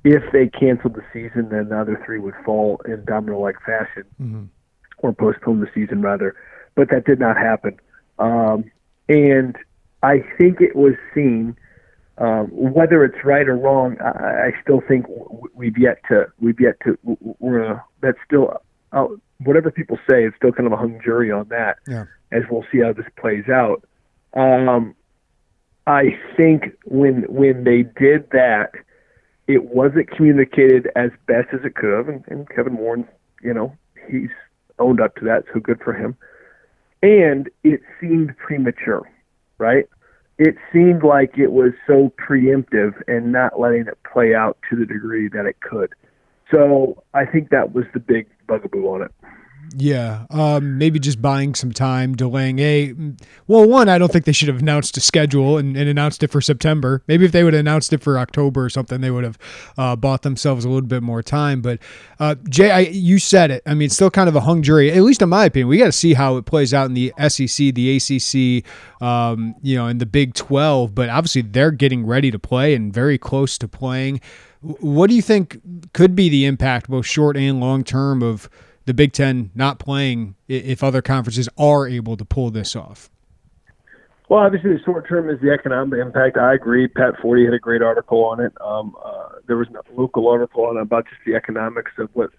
if 0.04 0.22
they 0.32 0.48
canceled 0.48 0.94
the 0.94 1.04
season, 1.12 1.48
then 1.50 1.68
the 1.70 1.80
other 1.80 2.00
three 2.04 2.18
would 2.18 2.34
fall 2.44 2.80
in 2.87 3.04
domino-like 3.04 3.56
fashion, 3.64 4.04
mm-hmm. 4.20 4.44
or 4.98 5.12
postpone 5.12 5.60
the 5.60 5.68
season 5.75 6.02
rather. 6.02 6.34
But 6.75 6.90
that 6.90 7.04
did 7.04 7.18
not 7.18 7.37
happen, 7.37 7.78
um, 8.18 8.70
and 9.08 9.56
I 10.02 10.20
think 10.38 10.60
it 10.60 10.76
was 10.76 10.94
seen. 11.14 11.56
Um, 12.18 12.46
whether 12.50 13.04
it's 13.04 13.25
right 13.25 13.48
or 13.48 13.56
wrong, 13.56 13.96
I, 14.00 14.48
I 14.48 14.52
still 14.60 14.80
think 14.80 15.06
we've 15.54 15.78
yet 15.78 16.00
to 16.08 16.26
we've 16.40 16.58
yet 16.58 16.75
to 16.84 16.98
we're 17.38 17.75
uh, 17.75 17.78
that's 18.00 18.18
still 18.26 18.60
uh, 18.92 19.06
whatever 19.44 19.70
people 19.70 19.98
say. 20.08 20.25
It's 20.25 20.37
still 20.37 20.52
kind 20.52 20.66
of 20.66 20.72
a 20.72 20.76
hung 20.76 21.00
jury 21.04 21.30
on 21.30 21.48
that, 21.48 21.78
yeah. 21.87 22.04
as 22.32 22.42
we'll 22.50 22.64
see 22.72 22.78
how 22.78 22.92
this 22.92 23.06
plays 23.16 23.48
out. 23.48 23.84
Um, 24.35 24.94
I 25.87 26.18
think 26.37 26.64
when 26.85 27.23
when 27.28 27.64
they 27.64 27.82
did 27.82 28.30
that, 28.30 28.73
it 29.47 29.64
wasn't 29.64 30.11
communicated 30.11 30.88
as 30.94 31.11
best 31.26 31.49
as 31.52 31.61
it 31.64 31.75
could 31.75 31.97
have, 31.97 32.08
and, 32.08 32.25
and 32.28 32.49
Kevin 32.49 32.76
Warren, 32.76 33.08
you 33.42 33.54
know, 33.54 33.75
he's 34.11 34.28
owned 34.78 35.00
up 35.00 35.16
to 35.16 35.25
that, 35.25 35.44
so 35.52 35.61
good 35.61 35.80
for 35.82 35.94
him. 35.94 36.16
And 37.02 37.49
it 37.64 37.80
seemed 38.00 38.37
premature, 38.37 39.08
right? 39.56 39.87
It 40.38 40.56
seemed 40.73 41.02
like 41.02 41.38
it 41.38 41.52
was 41.52 41.73
so 41.87 42.12
preemptive 42.18 42.92
and 43.08 43.32
not 43.32 43.58
letting 43.58 43.87
it 43.87 43.99
play 44.12 44.35
out 44.35 44.58
to 44.70 44.76
the 44.76 44.87
degree 44.87 45.28
that 45.28 45.47
it 45.47 45.61
could. 45.61 45.94
So 46.50 47.02
I 47.14 47.25
think 47.25 47.50
that 47.50 47.75
was 47.75 47.85
the 47.92 48.00
big 48.00 48.26
bugaboo 48.47 48.87
on 48.87 49.02
it. 49.02 49.12
Yeah, 49.76 50.25
um, 50.30 50.78
maybe 50.78 50.98
just 50.98 51.20
buying 51.20 51.54
some 51.54 51.72
time, 51.72 52.14
delaying 52.14 52.58
a. 52.58 52.94
Well, 53.46 53.68
one, 53.68 53.88
I 53.88 53.98
don't 53.98 54.10
think 54.10 54.25
they 54.25 54.32
should 54.32 54.48
have 54.48 54.60
announced 54.60 54.96
a 54.96 55.00
schedule 55.00 55.58
and, 55.58 55.76
and 55.76 55.88
announced 55.88 56.22
it 56.22 56.30
for 56.30 56.40
September. 56.40 57.02
Maybe 57.06 57.25
if 57.25 57.32
they 57.32 57.44
would 57.44 57.52
have 57.52 57.60
announced 57.60 57.92
it 57.92 58.02
for 58.02 58.18
October 58.18 58.64
or 58.64 58.70
something, 58.70 59.00
they 59.00 59.10
would 59.10 59.25
have 59.25 59.38
uh, 59.76 59.96
bought 59.96 60.22
themselves 60.22 60.64
a 60.64 60.68
little 60.68 60.88
bit 60.88 61.02
more 61.02 61.22
time. 61.22 61.60
But 61.60 61.80
uh, 62.18 62.37
Jay, 62.48 62.70
I, 62.70 62.80
you 62.80 63.18
said 63.18 63.50
it. 63.50 63.62
I 63.66 63.75
mean, 63.75 63.87
it's 63.87 63.94
still 63.94 64.10
kind 64.10 64.28
of 64.28 64.37
a 64.37 64.40
hung 64.40 64.62
jury, 64.62 64.90
at 64.90 65.02
least 65.02 65.22
in 65.22 65.28
my 65.28 65.44
opinion. 65.44 65.68
We 65.68 65.78
got 65.78 65.87
to 65.87 65.92
see 65.92 66.14
how 66.14 66.37
it 66.37 66.46
plays 66.46 66.72
out 66.72 66.87
in 66.87 66.94
the 66.94 67.12
SEC, 67.28 67.75
the 67.75 67.96
ACC, 67.96 69.02
um, 69.02 69.54
you 69.62 69.76
know, 69.76 69.87
in 69.88 69.98
the 69.98 70.06
Big 70.06 70.34
Twelve. 70.34 70.94
But 70.94 71.08
obviously, 71.08 71.42
they're 71.42 71.72
getting 71.72 72.06
ready 72.06 72.30
to 72.30 72.38
play 72.38 72.75
and 72.75 72.92
very 72.92 73.18
close 73.18 73.58
to 73.58 73.68
playing. 73.68 74.20
What 74.60 75.08
do 75.08 75.14
you 75.14 75.22
think 75.22 75.60
could 75.92 76.16
be 76.16 76.28
the 76.28 76.44
impact, 76.44 76.88
both 76.88 77.06
short 77.06 77.37
and 77.37 77.60
long 77.60 77.84
term, 77.84 78.22
of 78.22 78.48
the 78.88 78.95
Big 78.95 79.12
Ten 79.12 79.50
not 79.54 79.78
playing 79.78 80.35
if 80.49 80.83
other 80.83 81.02
conferences 81.02 81.47
are 81.59 81.87
able 81.87 82.16
to 82.16 82.25
pull 82.25 82.50
this 82.50 82.75
off? 82.75 83.11
Well, 84.30 84.40
obviously, 84.40 84.73
the 84.73 84.80
short 84.83 85.07
term 85.07 85.28
is 85.28 85.38
the 85.42 85.50
economic 85.50 86.00
impact. 86.00 86.38
I 86.38 86.54
agree. 86.54 86.88
Pat 86.88 87.14
Forde 87.23 87.45
had 87.45 87.52
a 87.52 87.59
great 87.59 87.83
article 87.83 88.25
on 88.25 88.40
it. 88.40 88.52
Um, 88.62 88.97
uh, 89.04 89.28
there 89.47 89.59
was 89.59 89.68
a 89.68 90.00
local 90.00 90.26
article 90.28 90.64
on 90.64 90.78
about 90.78 91.04
just 91.04 91.21
the 91.26 91.35
economics 91.35 91.92
of 91.99 92.09
what 92.14 92.30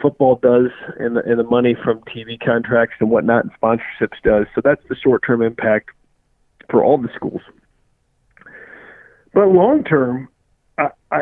football 0.00 0.36
does 0.40 0.70
and 1.00 1.16
the, 1.16 1.24
and 1.24 1.40
the 1.40 1.44
money 1.44 1.76
from 1.84 2.00
TV 2.02 2.38
contracts 2.38 2.94
and 3.00 3.10
whatnot 3.10 3.44
and 3.44 3.52
sponsorships 3.60 4.22
does. 4.22 4.46
So 4.54 4.60
that's 4.62 4.82
the 4.88 4.94
short 4.94 5.22
term 5.26 5.42
impact 5.42 5.90
for 6.70 6.84
all 6.84 6.98
the 6.98 7.10
schools. 7.16 7.42
But 9.34 9.48
long 9.48 9.82
term, 9.82 10.28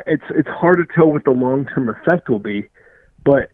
it's 0.06 0.24
it's 0.28 0.48
hard 0.48 0.76
to 0.76 0.94
tell 0.94 1.10
what 1.10 1.24
the 1.24 1.30
long 1.30 1.64
term 1.74 1.88
effect 1.88 2.28
will 2.28 2.38
be. 2.38 2.68
But 3.24 3.50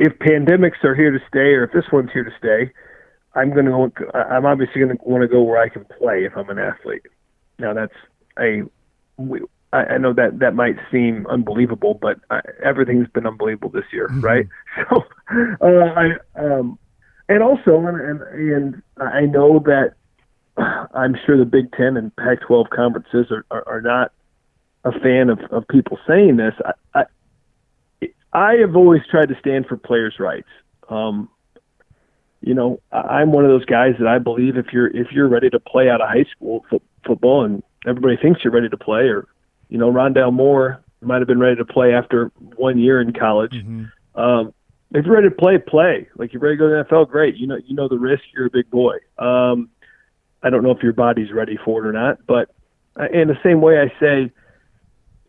if 0.00 0.18
pandemics 0.18 0.82
are 0.82 0.94
here 0.94 1.10
to 1.12 1.18
stay, 1.28 1.52
or 1.52 1.64
if 1.64 1.72
this 1.72 1.84
one's 1.92 2.10
here 2.12 2.24
to 2.24 2.30
stay, 2.38 2.72
I'm 3.34 3.52
going 3.52 3.66
to. 3.66 4.16
I'm 4.16 4.46
obviously 4.46 4.80
going 4.80 4.96
to 4.96 5.04
want 5.04 5.22
to 5.22 5.28
go 5.28 5.42
where 5.42 5.60
I 5.60 5.68
can 5.68 5.84
play 5.84 6.24
if 6.24 6.36
I'm 6.36 6.48
an 6.48 6.58
athlete. 6.58 7.02
Now 7.58 7.74
that's 7.74 7.94
a. 8.38 8.62
I 9.72 9.98
know 9.98 10.12
that 10.14 10.40
that 10.40 10.54
might 10.54 10.76
seem 10.90 11.26
unbelievable, 11.28 11.96
but 12.00 12.18
I, 12.30 12.40
everything's 12.64 13.08
been 13.08 13.26
unbelievable 13.26 13.68
this 13.68 13.84
year, 13.92 14.08
mm-hmm. 14.08 14.20
right? 14.20 14.46
So, 14.90 15.04
uh, 15.60 15.66
I 15.94 16.08
um, 16.34 16.78
and 17.28 17.42
also, 17.42 17.76
and, 17.86 18.00
and 18.00 18.22
and 18.22 18.82
I 18.98 19.26
know 19.26 19.60
that 19.60 19.94
I'm 20.94 21.14
sure 21.26 21.36
the 21.36 21.44
Big 21.44 21.70
Ten 21.72 21.96
and 21.96 22.14
Pac-12 22.16 22.70
conferences 22.70 23.30
are, 23.30 23.44
are, 23.50 23.68
are 23.68 23.80
not 23.80 24.12
a 24.84 24.92
fan 24.98 25.28
of, 25.28 25.38
of 25.50 25.68
people 25.68 25.98
saying 26.08 26.36
this. 26.38 26.54
I, 26.64 27.00
I, 27.00 27.04
I 28.32 28.54
have 28.56 28.76
always 28.76 29.02
tried 29.10 29.28
to 29.28 29.38
stand 29.38 29.66
for 29.66 29.76
players' 29.76 30.16
rights. 30.18 30.48
Um, 30.88 31.28
you 32.40 32.54
know, 32.54 32.80
I'm 32.92 33.32
one 33.32 33.44
of 33.44 33.50
those 33.50 33.64
guys 33.64 33.94
that 33.98 34.08
I 34.08 34.18
believe 34.18 34.56
if 34.56 34.72
you're 34.72 34.88
if 34.88 35.12
you're 35.12 35.28
ready 35.28 35.50
to 35.50 35.60
play 35.60 35.90
out 35.90 36.00
of 36.00 36.08
high 36.08 36.24
school 36.34 36.64
fo- 36.70 36.82
football 37.06 37.44
and 37.44 37.62
everybody 37.86 38.16
thinks 38.16 38.42
you're 38.42 38.52
ready 38.52 38.68
to 38.68 38.78
play, 38.78 39.08
or 39.08 39.26
you 39.68 39.78
know, 39.78 39.92
Rondale 39.92 40.32
Moore 40.32 40.82
might 41.02 41.18
have 41.18 41.28
been 41.28 41.38
ready 41.38 41.56
to 41.56 41.64
play 41.64 41.92
after 41.92 42.30
one 42.56 42.78
year 42.78 43.00
in 43.00 43.12
college. 43.12 43.52
Mm-hmm. 43.52 44.20
Um, 44.20 44.54
if 44.92 45.04
you're 45.04 45.14
ready 45.14 45.28
to 45.28 45.34
play, 45.34 45.58
play. 45.58 46.08
Like 46.16 46.32
you're 46.32 46.42
ready 46.42 46.56
to 46.56 46.58
go 46.58 46.68
to 46.68 46.84
the 46.88 46.94
NFL, 46.94 47.10
great. 47.10 47.36
You 47.36 47.46
know, 47.46 47.58
you 47.64 47.74
know 47.74 47.88
the 47.88 47.98
risk. 47.98 48.22
You're 48.34 48.46
a 48.46 48.50
big 48.50 48.70
boy. 48.70 48.96
Um, 49.18 49.68
I 50.42 50.50
don't 50.50 50.62
know 50.62 50.70
if 50.70 50.82
your 50.82 50.92
body's 50.92 51.32
ready 51.32 51.58
for 51.64 51.84
it 51.84 51.88
or 51.88 51.92
not, 51.92 52.18
but 52.26 52.50
uh, 52.98 53.06
in 53.12 53.28
the 53.28 53.38
same 53.42 53.60
way, 53.60 53.80
I 53.80 53.92
say, 54.00 54.32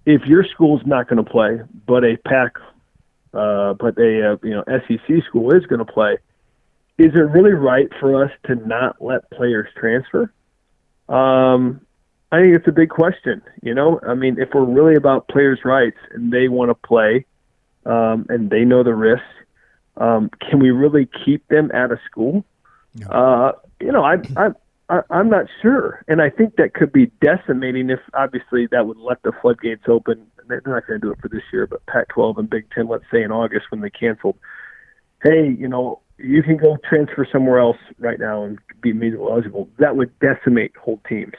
if 0.06 0.26
your 0.26 0.44
school's 0.46 0.82
not 0.86 1.08
going 1.08 1.24
to 1.24 1.30
play, 1.30 1.60
but 1.86 2.04
a 2.04 2.18
Pac 2.18 2.56
uh, 3.34 3.74
but 3.74 3.98
a 3.98 4.34
uh, 4.34 4.38
you 4.44 4.52
know 4.52 4.64
SEC 4.68 5.24
school 5.28 5.54
is 5.56 5.66
going 5.66 5.80
to 5.80 5.92
play. 5.92 6.18
Is 6.98 7.12
it 7.16 7.20
really 7.20 7.54
right 7.54 7.88
for 8.00 8.24
us 8.24 8.32
to 8.46 8.56
not 8.56 9.02
let 9.02 9.30
players 9.32 9.68
transfer? 9.76 10.32
Um, 11.10 11.82
I 12.32 12.40
think 12.40 12.56
it's 12.56 12.68
a 12.68 12.72
big 12.72 12.90
question. 12.90 13.42
You 13.62 13.74
know, 13.74 14.00
I 14.08 14.14
mean, 14.14 14.40
if 14.40 14.50
we're 14.54 14.64
really 14.64 14.96
about 14.96 15.28
players' 15.28 15.60
rights 15.66 15.98
and 16.12 16.32
they 16.32 16.48
want 16.48 16.70
to 16.70 16.76
play, 16.76 17.26
um, 17.86 18.26
and 18.30 18.50
they 18.50 18.64
know 18.64 18.84
the 18.84 18.94
risks, 18.94 19.26
um, 19.98 20.30
can 20.50 20.60
we 20.60 20.72
really 20.72 21.10
keep 21.26 21.46
them 21.48 21.72
out 21.74 21.92
of 21.92 22.00
school? 22.10 22.46
Yeah. 22.96 23.08
Uh, 23.08 23.52
you 23.80 23.92
know, 23.92 24.04
I, 24.04 24.18
I, 24.38 24.50
I, 24.90 25.02
I'm 25.10 25.30
not 25.30 25.48
sure, 25.62 26.04
and 26.08 26.22
I 26.22 26.30
think 26.30 26.56
that 26.58 26.74
could 26.74 26.94
be 26.94 27.08
decimating. 27.22 27.90
If 27.90 28.00
obviously 28.14 28.68
that 28.68 28.86
would 28.86 28.98
let 28.98 29.22
the 29.24 29.32
floodgates 29.42 29.84
open 29.88 30.28
they're 30.52 30.74
not 30.74 30.88
going 30.88 31.00
to 31.00 31.06
do 31.08 31.12
it 31.12 31.20
for 31.22 31.30
this 31.30 31.44
year, 31.52 31.68
but 31.68 31.86
Pac-12 31.86 32.38
and 32.38 32.50
Big 32.50 32.70
Ten, 32.72 32.88
let's 32.88 33.06
say 33.12 33.24
in 33.24 33.32
August 33.32 33.66
when 33.70 33.82
they 33.82 33.90
canceled, 33.90 34.38
hey, 35.24 35.56
you 35.58 35.68
know, 35.68 36.00
you 36.18 36.44
can 36.44 36.58
go 36.58 36.78
transfer 36.88 37.28
somewhere 37.32 37.60
else 37.60 37.78
right 38.00 38.20
now 38.20 38.44
and 38.44 38.60
be 38.82 38.90
immediately 38.90 39.28
eligible. 39.30 39.68
That 39.80 39.96
would 39.96 40.18
decimate 40.20 40.76
whole 40.78 41.00
teams, 41.08 41.34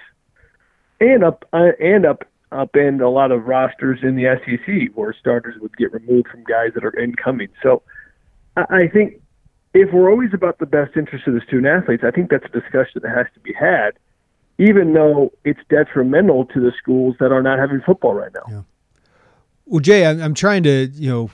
and 1.00 1.24
up 1.24 1.44
uh, 1.52 1.72
and 1.80 2.04
up 2.04 2.24
upend 2.52 3.00
a 3.00 3.08
lot 3.08 3.32
of 3.32 3.46
rosters 3.46 4.00
in 4.02 4.16
the 4.16 4.24
SEC 4.44 4.94
where 4.94 5.14
starters 5.18 5.54
would 5.60 5.76
get 5.76 5.92
removed 5.92 6.28
from 6.28 6.44
guys 6.44 6.70
that 6.74 6.84
are 6.84 6.98
incoming. 6.98 7.48
So 7.62 7.82
I, 8.56 8.64
I 8.70 8.88
think 8.88 9.20
if 9.74 9.92
we're 9.92 10.10
always 10.10 10.30
about 10.34 10.58
the 10.58 10.66
best 10.66 10.96
interest 10.96 11.26
of 11.26 11.34
the 11.34 11.40
student 11.40 11.66
athletes, 11.66 12.02
I 12.06 12.10
think 12.10 12.30
that's 12.30 12.44
a 12.44 12.60
discussion 12.60 13.00
that 13.02 13.08
has 13.08 13.26
to 13.34 13.40
be 13.40 13.52
had, 13.52 13.92
even 14.58 14.92
though 14.92 15.32
it's 15.44 15.60
detrimental 15.70 16.44
to 16.46 16.60
the 16.60 16.72
schools 16.76 17.16
that 17.20 17.32
are 17.32 17.42
not 17.42 17.58
having 17.58 17.80
football 17.80 18.14
right 18.14 18.32
now. 18.34 18.44
Yeah. 18.48 18.62
Well, 19.72 19.80
Jay, 19.80 20.04
I'm, 20.04 20.34
trying 20.34 20.64
to, 20.64 20.90
you 20.92 21.08
know, 21.08 21.30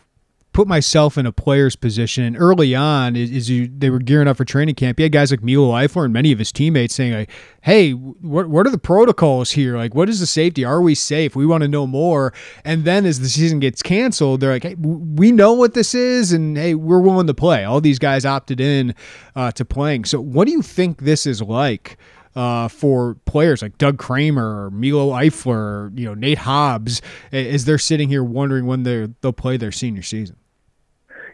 put 0.53 0.69
myself 0.69 1.19
in 1.19 1.27
a 1.27 1.33
player's 1.33 1.75
position. 1.75 2.37
Early 2.37 2.73
on, 2.73 3.17
is, 3.17 3.33
is 3.33 3.51
you 3.51 3.67
they 3.67 3.91
were 3.91 3.99
gearing 3.99 4.29
up 4.29 4.37
for 4.37 4.45
training 4.45 4.77
camp. 4.77 5.01
You 5.01 5.07
had 5.07 5.11
guys 5.11 5.33
like 5.33 5.43
Milo 5.43 5.73
Eifler 5.73 6.05
and 6.05 6.13
many 6.13 6.31
of 6.31 6.39
his 6.39 6.53
teammates 6.53 6.95
saying, 6.95 7.15
like, 7.15 7.31
"Hey, 7.63 7.91
what 7.91 8.49
what 8.49 8.65
are 8.65 8.71
the 8.71 8.79
protocols 8.79 9.51
here? 9.51 9.77
Like, 9.77 9.97
what 9.97 10.09
is 10.09 10.21
the 10.21 10.27
safety? 10.27 10.65
Are 10.65 10.81
we 10.81 10.95
safe? 10.95 11.35
We 11.35 11.47
want 11.47 11.63
to 11.63 11.69
know 11.69 11.85
more." 11.85 12.33
And 12.65 12.85
then 12.85 13.07
as 13.07 13.19
the 13.19 13.29
season 13.29 13.59
gets 13.59 13.83
canceled, 13.83 14.39
they're 14.39 14.53
like, 14.53 14.63
"Hey, 14.63 14.77
we 14.77 15.33
know 15.33 15.53
what 15.53 15.75
this 15.75 15.93
is, 15.93 16.31
and 16.33 16.57
hey, 16.57 16.77
we're 16.77 17.01
willing 17.01 17.27
to 17.27 17.35
play." 17.35 17.65
All 17.65 17.81
these 17.81 17.99
guys 17.99 18.25
opted 18.25 18.61
in 18.61 18.95
uh, 19.35 19.51
to 19.51 19.65
playing. 19.65 20.05
So, 20.05 20.21
what 20.21 20.47
do 20.47 20.53
you 20.53 20.63
think 20.63 21.01
this 21.01 21.27
is 21.27 21.43
like? 21.43 21.99
Uh, 22.39 22.69
for 22.69 23.17
players 23.25 23.63
like 23.63 23.77
Doug 23.79 23.99
Kramer 23.99 24.67
or 24.67 24.71
Milo 24.71 25.11
Eifler, 25.11 25.57
or, 25.57 25.93
you 25.97 26.07
know 26.07 26.15
Nate 26.15 26.39
Hobbs, 26.39 27.03
as 27.33 27.65
they're 27.65 27.79
sitting 27.79 28.09
here 28.09 28.23
wondering 28.23 28.65
when 28.65 28.85
they 28.85 29.09
they'll 29.21 29.33
play 29.33 29.57
their 29.57 29.73
senior 29.73 30.03
season. 30.03 30.37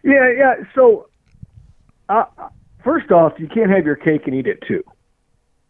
Yeah, 0.03 0.33
yeah. 0.35 0.55
So, 0.75 1.11
uh, 2.09 2.25
first 2.83 3.11
off, 3.11 3.35
you 3.39 3.49
can't 3.49 3.71
have 3.71 3.85
your 3.85 3.97
cake 3.97 4.23
and 4.25 4.35
eat 4.35 4.47
it 4.47 4.63
too. 4.67 4.83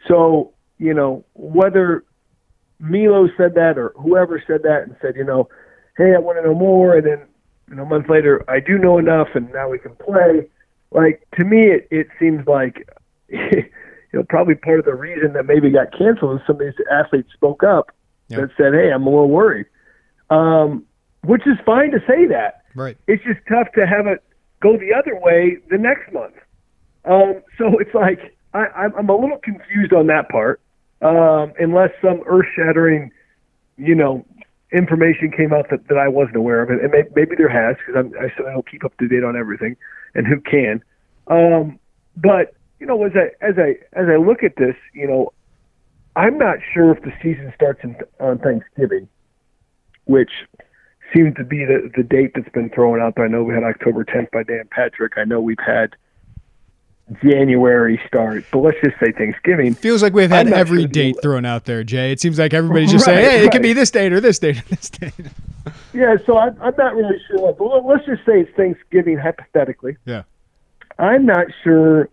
So, 0.07 0.53
you 0.79 0.95
know, 0.95 1.25
whether 1.35 2.05
Milo 2.79 3.29
said 3.37 3.57
that 3.57 3.77
or 3.77 3.93
whoever 3.97 4.41
said 4.47 4.63
that 4.63 4.85
and 4.85 4.95
said, 5.03 5.17
you 5.17 5.25
know, 5.25 5.49
hey, 5.97 6.15
I 6.15 6.21
want 6.21 6.39
to 6.39 6.45
know 6.45 6.55
more, 6.55 6.97
and 6.97 7.05
then 7.05 7.27
you 7.69 7.75
know, 7.75 7.83
a 7.83 7.87
month 7.87 8.09
later, 8.09 8.45
I 8.49 8.61
do 8.61 8.79
know 8.79 8.99
enough, 8.99 9.29
and 9.35 9.51
now 9.53 9.69
we 9.69 9.81
can 9.81 9.97
play. 9.97 10.49
Like 10.93 11.27
to 11.37 11.45
me, 11.45 11.67
it, 11.67 11.89
it 11.91 12.07
seems 12.21 12.47
like 12.47 12.89
you 14.15 14.21
know, 14.21 14.27
probably 14.29 14.55
part 14.55 14.79
of 14.79 14.85
the 14.85 14.95
reason 14.95 15.33
that 15.33 15.45
maybe 15.45 15.71
got 15.71 15.91
canceled 15.91 16.41
is 16.41 16.47
some 16.47 16.55
of 16.55 16.61
these 16.61 16.87
athletes 16.89 17.33
spoke 17.33 17.65
up 17.65 17.91
yep. 18.29 18.39
and 18.39 18.51
said, 18.57 18.73
"Hey, 18.73 18.93
I'm 18.93 19.03
a 19.03 19.11
little 19.11 19.29
worried," 19.29 19.67
um, 20.31 20.85
which 21.25 21.43
is 21.49 21.57
fine 21.67 21.91
to 21.91 21.99
say 22.07 22.25
that. 22.27 22.63
Right. 22.77 22.97
It's 23.09 23.25
just 23.25 23.41
tough 23.49 23.73
to 23.75 23.89
have 23.89 24.07
it 24.07 24.23
go 24.61 24.79
the 24.79 24.95
other 24.95 25.19
way 25.19 25.59
the 25.69 25.79
next 25.79 26.13
month. 26.13 26.35
Um, 27.05 27.43
so 27.59 27.77
it's 27.81 27.93
like 27.93 28.37
I, 28.55 28.87
I'm 28.97 29.09
a 29.09 29.17
little 29.17 29.39
confused 29.39 29.93
on 29.93 30.07
that 30.07 30.29
part, 30.29 30.61
um, 31.03 31.53
unless 31.59 31.91
some 32.01 32.23
earth-shattering, 32.25 33.11
you 33.77 33.97
know, 33.97 34.25
information 34.73 35.33
came 35.37 35.53
out 35.53 35.71
that, 35.71 35.89
that 35.89 35.99
I 35.99 36.07
wasn't 36.07 36.37
aware 36.37 36.63
of, 36.63 36.71
and 36.71 36.81
maybe, 36.89 37.09
maybe 37.17 37.35
there 37.37 37.49
has 37.49 37.75
because 37.85 38.13
I 38.15 38.33
still 38.33 38.47
don't 38.47 38.71
keep 38.71 38.85
up 38.85 38.97
to 38.99 39.09
date 39.09 39.25
on 39.25 39.37
everything, 39.37 39.77
and 40.15 40.25
who 40.25 40.41
can. 40.41 40.85
Um, 41.27 41.81
but 42.17 42.55
you 42.85 42.89
know, 42.89 43.03
as 43.03 43.13
I 43.15 43.31
as 43.43 43.55
I 43.57 43.77
as 43.99 44.09
I 44.09 44.17
look 44.17 44.43
at 44.43 44.57
this, 44.57 44.77
you 44.93 45.07
know, 45.07 45.33
I'm 46.17 46.37
not 46.37 46.59
sure 46.75 46.93
if 46.93 47.03
the 47.03 47.15
season 47.23 47.51
starts 47.55 47.81
in, 47.83 47.97
on 48.21 48.39
Thanksgiving, 48.39 49.09
which 50.05 50.31
seems 51.15 51.35
to 51.37 51.45
be 51.45 51.65
the 51.65 51.91
the 51.97 52.03
date 52.03 52.33
that's 52.35 52.51
been 52.51 52.69
thrown 52.69 53.01
out 53.01 53.15
there. 53.15 53.25
I 53.25 53.29
know 53.29 53.43
we 53.43 53.55
had 53.55 53.65
October 53.65 54.05
10th 54.05 54.31
by 54.33 54.43
Dan 54.43 54.69
Patrick. 54.71 55.15
I 55.17 55.25
know 55.25 55.41
we've 55.41 55.57
had 55.65 55.97
January 57.23 57.99
start, 58.07 58.45
but 58.53 58.59
let's 58.59 58.77
just 58.85 59.01
say 59.01 59.13
Thanksgiving. 59.13 59.73
Feels 59.73 60.03
like 60.03 60.13
we've 60.13 60.29
had 60.29 60.53
every 60.53 60.81
sure 60.81 60.89
date 60.89 61.17
thrown 61.23 61.47
out 61.47 61.65
there, 61.65 61.85
Jay. 61.85 62.13
It 62.13 62.21
seems 62.21 62.39
like 62.39 62.53
everybody's 62.53 62.93
just 62.93 63.07
right, 63.07 63.15
saying, 63.15 63.31
"Hey, 63.31 63.37
right. 63.39 63.47
it 63.47 63.53
could 63.53 63.63
be 63.63 63.73
this 63.73 63.91
date 63.91 64.13
or 64.13 64.21
this 64.21 64.39
date 64.39 64.59
or 64.59 64.69
this 64.69 64.91
date." 64.91 65.15
yeah, 65.95 66.17
so 66.27 66.37
I'm, 66.37 66.55
I'm 66.61 66.75
not 66.77 66.95
really 66.95 67.17
sure. 67.31 67.55
But 67.55 67.87
let's 67.87 68.05
just 68.05 68.27
say 68.27 68.41
it's 68.41 68.55
Thanksgiving, 68.55 69.17
hypothetically. 69.17 69.97
Yeah, 70.05 70.25
I'm 70.99 71.25
not 71.25 71.47
sure 71.63 72.11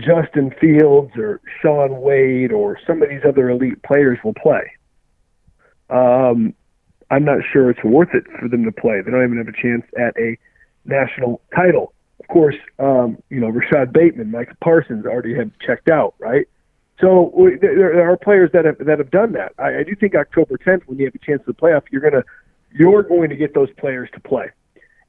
Justin 0.00 0.52
Fields 0.60 1.12
or 1.16 1.40
Shaun 1.60 2.00
Wade 2.00 2.52
or 2.52 2.78
some 2.86 3.02
of 3.02 3.08
these 3.08 3.22
other 3.26 3.50
elite 3.50 3.82
players 3.82 4.18
will 4.24 4.34
play. 4.34 4.70
Um, 5.90 6.54
I'm 7.10 7.24
not 7.24 7.38
sure 7.52 7.70
it's 7.70 7.82
worth 7.82 8.14
it 8.14 8.24
for 8.38 8.48
them 8.48 8.64
to 8.64 8.72
play. 8.72 9.00
They 9.00 9.10
don't 9.10 9.24
even 9.24 9.38
have 9.38 9.48
a 9.48 9.62
chance 9.62 9.84
at 9.98 10.16
a 10.18 10.36
national 10.84 11.40
title. 11.54 11.92
Of 12.20 12.28
course, 12.28 12.56
um, 12.78 13.18
you 13.30 13.40
know 13.40 13.48
Rashod 13.48 13.92
Bateman, 13.92 14.30
Mike 14.30 14.50
Parsons 14.60 15.06
already 15.06 15.34
have 15.34 15.50
checked 15.64 15.88
out, 15.88 16.14
right? 16.18 16.46
So 17.00 17.32
we, 17.34 17.56
there, 17.56 17.94
there 17.94 18.10
are 18.10 18.16
players 18.16 18.50
that 18.52 18.64
have 18.64 18.78
that 18.78 18.98
have 18.98 19.10
done 19.10 19.32
that. 19.32 19.52
I, 19.58 19.78
I 19.78 19.82
do 19.84 19.94
think 19.94 20.14
October 20.14 20.58
10th, 20.58 20.82
when 20.86 20.98
you 20.98 21.06
have 21.06 21.14
a 21.14 21.24
chance 21.24 21.42
to 21.46 21.54
play 21.54 21.72
off, 21.72 21.84
you're 21.90 22.02
gonna 22.02 22.24
you're 22.72 23.02
going 23.02 23.30
to 23.30 23.36
get 23.36 23.54
those 23.54 23.70
players 23.78 24.10
to 24.14 24.20
play 24.20 24.50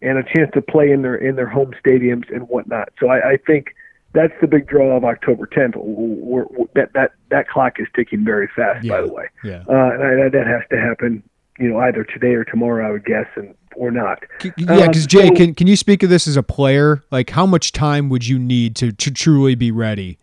and 0.01 0.17
a 0.17 0.23
chance 0.23 0.49
to 0.53 0.61
play 0.61 0.91
in 0.91 1.01
their 1.01 1.15
in 1.15 1.35
their 1.35 1.49
home 1.49 1.73
stadiums 1.85 2.33
and 2.33 2.47
whatnot. 2.47 2.89
So 2.99 3.09
I, 3.09 3.31
I 3.31 3.37
think 3.45 3.75
that's 4.13 4.33
the 4.41 4.47
big 4.47 4.67
draw 4.67 4.95
of 4.97 5.03
October 5.03 5.47
10th. 5.47 5.75
We're, 5.75 6.45
we're, 6.49 6.65
that 6.75 6.93
that 6.93 7.11
that 7.29 7.47
clock 7.47 7.79
is 7.79 7.87
ticking 7.95 8.25
very 8.25 8.49
fast, 8.55 8.83
yeah. 8.83 8.93
by 8.93 9.01
the 9.01 9.13
way. 9.13 9.25
Yeah. 9.43 9.63
Uh, 9.67 9.91
and 9.93 10.03
I, 10.03 10.29
that 10.29 10.47
has 10.47 10.63
to 10.71 10.79
happen, 10.79 11.23
you 11.59 11.69
know, 11.69 11.79
either 11.79 12.03
today 12.03 12.33
or 12.33 12.43
tomorrow, 12.43 12.87
I 12.87 12.91
would 12.91 13.05
guess, 13.05 13.27
and 13.35 13.53
or 13.75 13.91
not. 13.91 14.23
Yeah, 14.43 14.87
because 14.87 15.03
um, 15.03 15.07
Jay, 15.07 15.27
so, 15.27 15.35
can 15.35 15.55
can 15.55 15.67
you 15.67 15.75
speak 15.75 16.03
of 16.03 16.09
this 16.09 16.27
as 16.27 16.37
a 16.37 16.43
player? 16.43 17.03
Like, 17.11 17.29
how 17.29 17.45
much 17.45 17.71
time 17.71 18.09
would 18.09 18.27
you 18.27 18.39
need 18.39 18.75
to 18.77 18.91
to 18.91 19.11
truly 19.11 19.55
be 19.55 19.71
ready 19.71 20.17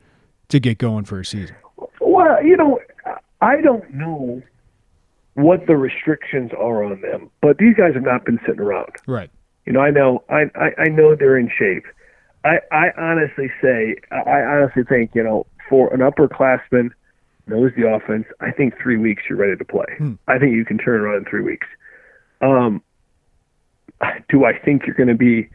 to 0.49 0.61
get 0.61 0.79
going 0.79 1.05
for 1.05 1.21
a 1.21 1.25
season? 1.25 1.57
Well, 2.01 2.45
you 2.45 2.57
know, 2.57 2.81
I 3.41 3.61
don't 3.61 3.89
know 3.93 4.43
what 5.35 5.67
the 5.67 5.77
restrictions 5.77 6.51
are 6.59 6.83
on 6.83 7.01
them, 7.03 7.31
but 7.43 7.59
these 7.59 7.77
guys 7.77 7.95
have 7.95 8.03
not 8.03 8.25
been 8.25 8.41
sitting 8.47 8.61
around. 8.61 8.91
Right. 9.07 9.31
You 9.67 9.73
know, 9.73 9.81
I 9.81 9.91
know, 9.91 10.25
I 10.29 10.45
I, 10.55 10.83
I 10.83 10.89
know 10.89 11.15
they're 11.15 11.39
in 11.39 11.51
shape. 11.57 11.85
I, 12.47 12.59
I 12.71 12.91
honestly 12.97 13.51
say, 13.61 13.97
I 14.13 14.41
honestly 14.43 14.85
think, 14.89 15.11
you 15.15 15.23
know, 15.23 15.47
for 15.69 15.93
an 15.93 16.01
upperclassman, 16.01 16.91
knows 17.49 17.73
the 17.77 17.89
offense, 17.89 18.27
I 18.41 18.51
think 18.51 18.75
three 18.81 18.97
weeks 18.97 19.25
you're 19.29 19.39
ready 19.39 19.57
to 19.57 19.65
play. 19.65 19.87
Hmm. 19.99 20.15
I 20.29 20.39
think 20.39 20.55
you 20.55 20.65
can 20.65 20.79
turn 20.79 21.01
around 21.01 21.19
in 21.19 21.25
three 21.25 21.43
weeks. 21.43 21.67
Um, 22.41 22.83
do 24.29 24.45
I 24.45 24.59
think 24.59 24.87
you're 24.87 24.97
going 24.97 25.09
to 25.09 25.15
be 25.15 25.49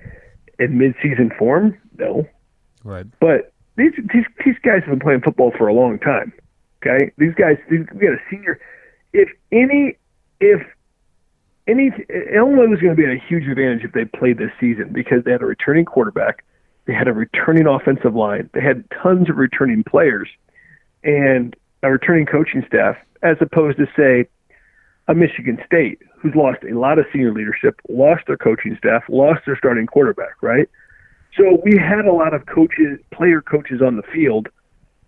in 0.59 0.77
midseason 0.77 1.35
form? 1.37 1.77
No. 1.97 2.27
Right. 2.83 3.05
But 3.19 3.53
these 3.77 3.93
these 4.13 4.25
these 4.45 4.55
guys 4.63 4.81
have 4.81 4.89
been 4.89 4.99
playing 4.99 5.21
football 5.21 5.51
for 5.57 5.67
a 5.67 5.73
long 5.73 5.99
time. 5.99 6.33
Okay, 6.81 7.11
these 7.17 7.35
guys. 7.35 7.57
These, 7.69 7.85
we 7.93 8.07
got 8.07 8.13
a 8.13 8.21
senior. 8.29 8.59
If 9.13 9.29
any, 9.51 9.97
if 10.39 10.61
any, 11.67 11.91
Illinois 12.33 12.67
was 12.67 12.79
going 12.79 12.95
to 12.95 12.99
be 12.99 13.05
at 13.05 13.11
a 13.11 13.21
huge 13.29 13.47
advantage 13.47 13.83
if 13.83 13.91
they 13.91 14.05
played 14.05 14.39
this 14.39 14.51
season 14.59 14.89
because 14.91 15.23
they 15.23 15.31
had 15.31 15.43
a 15.43 15.45
returning 15.45 15.85
quarterback 15.85 16.43
they 16.91 16.97
had 16.97 17.07
a 17.07 17.13
returning 17.13 17.67
offensive 17.67 18.15
line. 18.15 18.49
They 18.53 18.59
had 18.59 18.83
tons 19.01 19.29
of 19.29 19.37
returning 19.37 19.81
players 19.81 20.27
and 21.05 21.55
a 21.83 21.89
returning 21.89 22.25
coaching 22.25 22.65
staff, 22.67 22.97
as 23.23 23.37
opposed 23.39 23.77
to, 23.77 23.85
say, 23.95 24.27
a 25.07 25.15
Michigan 25.15 25.57
State 25.65 25.99
who's 26.17 26.35
lost 26.35 26.59
a 26.69 26.77
lot 26.77 26.99
of 26.99 27.05
senior 27.13 27.33
leadership, 27.33 27.79
lost 27.87 28.23
their 28.27 28.35
coaching 28.35 28.75
staff, 28.77 29.03
lost 29.07 29.39
their 29.45 29.55
starting 29.57 29.87
quarterback, 29.87 30.41
right? 30.41 30.69
So 31.37 31.61
we 31.63 31.77
had 31.77 32.03
a 32.05 32.11
lot 32.11 32.33
of 32.33 32.45
coaches, 32.45 32.99
player 33.13 33.41
coaches 33.41 33.81
on 33.81 33.95
the 33.95 34.03
field 34.03 34.49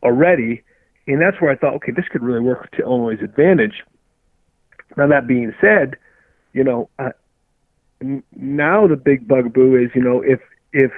already, 0.03 0.63
and 1.05 1.21
that's 1.21 1.41
where 1.41 1.51
I 1.51 1.57
thought, 1.57 1.73
okay, 1.75 1.91
this 1.91 2.05
could 2.09 2.23
really 2.23 2.39
work 2.39 2.71
to 2.77 2.81
Illinois' 2.81 3.21
advantage. 3.21 3.83
Now 4.95 5.07
that 5.07 5.27
being 5.27 5.53
said, 5.59 5.97
you 6.53 6.63
know, 6.63 6.89
uh, 6.97 7.09
now 8.01 8.87
the 8.87 8.95
big 8.95 9.27
bugaboo 9.27 9.83
is, 9.83 9.91
you 9.93 10.01
know, 10.01 10.21
if 10.21 10.39
if 10.71 10.91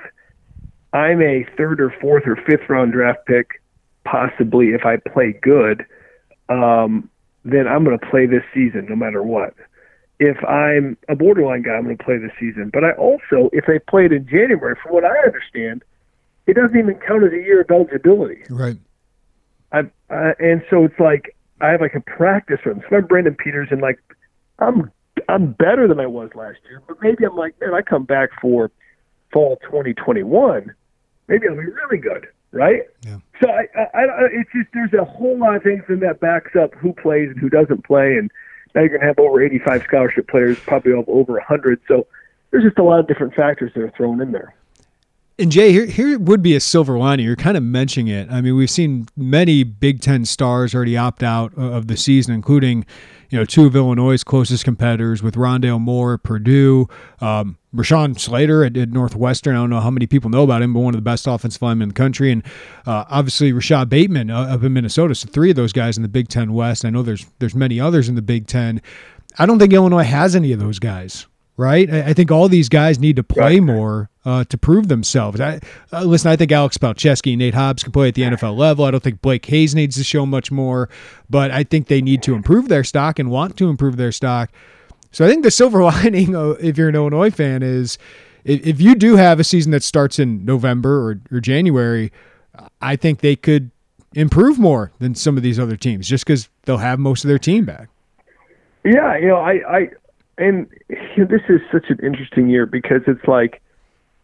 I'm 0.96 1.22
a 1.22 1.46
third 1.58 1.82
or 1.82 1.94
fourth 2.00 2.24
or 2.26 2.38
fifth 2.38 2.70
round 2.70 2.94
draft 2.94 3.26
pick, 3.28 3.62
possibly 4.06 4.68
if 4.68 4.86
I 4.86 4.96
play 4.96 5.38
good, 5.42 5.86
um, 6.48 7.10
then 7.44 7.68
I'm 7.68 7.84
going 7.84 8.00
to 8.00 8.06
play 8.10 8.26
this 8.26 8.44
season 8.54 8.88
no 8.90 8.96
matter 8.96 9.22
what. 9.22 9.54
If 10.20 10.38
I'm 10.46 10.96
a 11.10 11.16
borderline 11.16 11.64
guy, 11.64 11.72
I'm 11.74 11.84
going 11.84 11.98
to 11.98 12.04
play 12.04 12.18
this 12.18 12.32
season. 12.40 12.70
But 12.72 12.86
I 12.86 12.94
also, 12.94 13.50
if 13.52 13.66
they 13.68 13.78
played 13.78 14.14
in 14.14 14.26
January, 14.26 14.76
from 14.82 14.94
what 14.94 15.04
I 15.04 15.18
understand, 15.26 15.84
it 16.48 16.56
doesn't 16.56 16.78
even 16.78 16.96
count 17.06 17.26
as 17.26 17.34
a 17.34 17.44
year 17.44 17.60
of 17.60 17.70
eligibility. 17.70 18.44
Right. 18.50 18.78
I 19.74 19.80
uh, 20.10 20.32
and 20.40 20.64
so 20.70 20.86
it's 20.86 20.98
like 20.98 21.36
I 21.60 21.72
have 21.72 21.82
like 21.82 21.96
a 21.96 22.00
practice 22.00 22.60
run. 22.66 22.82
So 22.90 22.96
I'm 22.96 23.06
Brandon 23.06 23.36
Peters, 23.36 23.68
and 23.70 23.82
like 23.82 24.00
I'm 24.60 24.90
I'm 25.28 25.52
better 25.52 25.90
than 25.90 26.00
I 26.00 26.06
was 26.06 26.30
last 26.36 26.60
year. 26.70 26.82
But 26.88 27.02
maybe 27.02 27.26
I'm 27.26 27.36
like, 27.36 27.60
man, 27.60 27.74
I 27.74 27.82
come 27.82 28.06
back 28.06 28.30
for 28.40 28.72
fall 29.34 29.58
2021 29.64 30.74
maybe 31.28 31.48
I'll 31.48 31.56
be 31.56 31.66
really 31.66 31.98
good, 31.98 32.28
right? 32.52 32.84
Yeah. 33.06 33.18
So 33.42 33.50
I, 33.50 33.68
I, 33.76 34.04
I, 34.04 34.28
it's 34.32 34.52
just 34.52 34.70
there's 34.74 34.94
a 34.94 35.06
whole 35.06 35.38
lot 35.38 35.56
of 35.56 35.64
things 35.64 35.84
in 35.90 36.00
that 36.02 36.20
backs 36.20 36.56
up 36.56 36.74
who 36.76 36.94
plays 36.94 37.30
and 37.30 37.40
who 37.40 37.50
doesn't 37.50 37.86
play, 37.86 38.18
and 38.18 38.32
now 38.74 38.82
you're 38.82 38.90
going 38.90 39.02
to 39.02 39.08
have 39.08 39.20
over 39.20 39.44
85 39.44 39.84
scholarship 39.84 40.28
players, 40.28 40.60
probably 40.60 40.94
over 40.94 41.34
100. 41.34 41.82
So 41.88 42.08
there's 42.52 42.64
just 42.64 42.78
a 42.78 42.84
lot 42.84 43.00
of 43.00 43.08
different 43.08 43.34
factors 43.34 43.72
that 43.76 43.82
are 43.82 43.92
thrown 43.92 44.22
in 44.22 44.32
there. 44.32 44.54
And 45.38 45.52
Jay, 45.52 45.74
here 45.74 45.86
here 45.86 46.18
would 46.18 46.42
be 46.42 46.56
a 46.56 46.62
silver 46.62 46.98
lining. 46.98 47.26
You're 47.26 47.36
kind 47.36 47.58
of 47.58 47.64
mentioning 47.64 48.08
it. 48.08 48.32
I 48.32 48.40
mean, 48.40 48.56
we've 48.56 48.70
seen 48.70 49.10
many 49.18 49.64
Big 49.64 50.00
Ten 50.00 50.24
stars 50.24 50.74
already 50.74 50.96
opt 50.96 51.24
out 51.24 51.54
of 51.58 51.88
the 51.88 51.98
season, 51.98 52.34
including 52.34 52.86
you 53.30 53.38
know 53.38 53.46
two 53.46 53.66
of 53.66 53.76
Illinois' 53.76 54.24
closest 54.24 54.64
competitors 54.64 55.22
with 55.22 55.36
Rondale 55.36 55.80
Moore, 55.80 56.18
Purdue, 56.18 56.88
um, 57.22 57.58
Rashawn 57.76 58.20
Slater 58.20 58.64
at, 58.64 58.78
at, 58.78 58.90
Northwestern. 58.90 59.56
I 59.56 59.60
don't 59.60 59.70
know 59.70 59.80
how 59.80 59.92
many 59.92 60.08
people 60.08 60.30
know 60.30 60.44
about 60.44 60.62
him, 60.62 60.74
but 60.74 60.80
one 60.82 60.94
of 60.94 60.98
the 60.98 61.04
best 61.04 61.28
offensive 61.28 61.62
linemen 61.62 61.84
in 61.84 61.90
the 61.90 61.96
country, 61.96 62.32
and 62.32 62.44
uh, 62.86 63.06
obviously 63.10 63.52
Rashod 63.52 63.90
Bateman 63.90 64.30
uh, 64.30 64.44
up 64.44 64.64
in 64.64 64.74
Minnesota. 64.74 65.16
So 65.16 65.28
three 65.30 65.50
of 65.50 65.56
those 65.56 65.74
guys 65.74 65.98
in 65.98 66.04
the 66.04 66.10
Big 66.10 66.28
Ten 66.28 66.54
West. 66.54 66.86
I 66.86 66.90
know 66.90 67.04
there's 67.04 67.26
there's 67.40 67.56
many 67.56 67.80
others 67.80 68.10
in 68.10 68.16
the 68.16 68.22
Big 68.22 68.48
Ten. 68.48 68.82
I 69.38 69.46
don't 69.46 69.60
think 69.60 69.74
Illinois 69.74 70.04
has 70.04 70.36
any 70.36 70.52
of 70.54 70.60
those 70.60 70.80
guys 70.80 71.28
right? 71.58 71.92
I, 71.92 72.10
I 72.10 72.14
think 72.14 72.32
all 72.32 72.50
these 72.50 72.70
guys 72.70 73.00
need 73.00 73.16
to 73.16 73.24
play 73.24 73.60
right. 73.60 73.64
more 73.64 74.10
uh, 74.26 74.44
to 74.46 74.58
prove 74.58 74.88
themselves. 74.88 75.40
I, 75.40 75.60
uh, 75.92 76.04
listen, 76.04 76.32
I 76.32 76.36
think 76.36 76.52
Alex 76.52 76.78
Palczewski 76.78 77.34
and 77.34 77.40
Nate 77.40 77.54
Hobbs 77.54 77.84
can 77.84 77.92
play 77.92 78.10
at 78.10 78.16
the 78.16 78.24
NFL 78.24 78.58
level. 78.58 78.86
I 78.86 78.92
don't 78.92 79.04
think 79.04 79.22
Blake 79.22 79.46
Hayes 79.46 79.76
needs 79.76 79.96
to 79.98 80.04
show 80.04 80.26
much 80.26 80.52
more, 80.52 80.90
but 81.30 81.52
I 81.52 81.64
think 81.64 81.88
they 81.88 82.02
need 82.02 82.24
to 82.24 82.34
improve 82.34 82.68
their 82.68 82.84
stock 82.84 83.20
and 83.20 83.30
want 83.30 83.58
to 83.58 83.70
improve 83.70 83.98
their 83.98 84.12
stock. 84.12 84.52
So 85.12 85.26
I 85.26 85.30
think 85.30 85.44
the 85.44 85.52
silver 85.52 85.84
lining, 85.84 86.36
if 86.60 86.78
you're 86.78 86.90
an 86.90 86.96
Illinois 86.96 87.32
fan, 87.32 87.64
is 87.64 87.98
if 88.44 88.80
you 88.80 88.96
do 88.96 89.16
have 89.16 89.40
a 89.40 89.44
season 89.44 89.72
that 89.72 89.84
starts 89.84 90.20
in 90.20 90.46
November 90.46 91.10
or, 91.10 91.20
or 91.32 91.40
January, 91.40 92.12
I 92.82 92.96
think 92.96 93.22
they 93.22 93.36
could 93.36 93.72
improve 94.14 94.60
more 94.60 94.92
than 95.00 95.16
some 95.16 95.36
of 95.36 95.44
these 95.44 95.60
other 95.60 95.76
teams 95.76 96.08
just 96.08 96.26
because 96.26 96.50
they'll 96.64 96.78
have 96.78 97.00
most 97.00 97.24
of 97.24 97.28
their 97.28 97.40
team 97.40 97.66
back. 97.66 97.90
Yeah, 98.84 99.18
you 99.18 99.28
know, 99.28 99.38
I, 99.38 99.78
I 99.78 99.90
and 100.38 100.68
you 100.90 100.98
know, 101.18 101.26
this 101.26 101.42
is 101.50 101.62
such 101.72 101.90
an 101.90 102.00
interesting 102.04 102.50
year 102.50 102.66
because 102.66 103.02
it's 103.08 103.26
like 103.28 103.62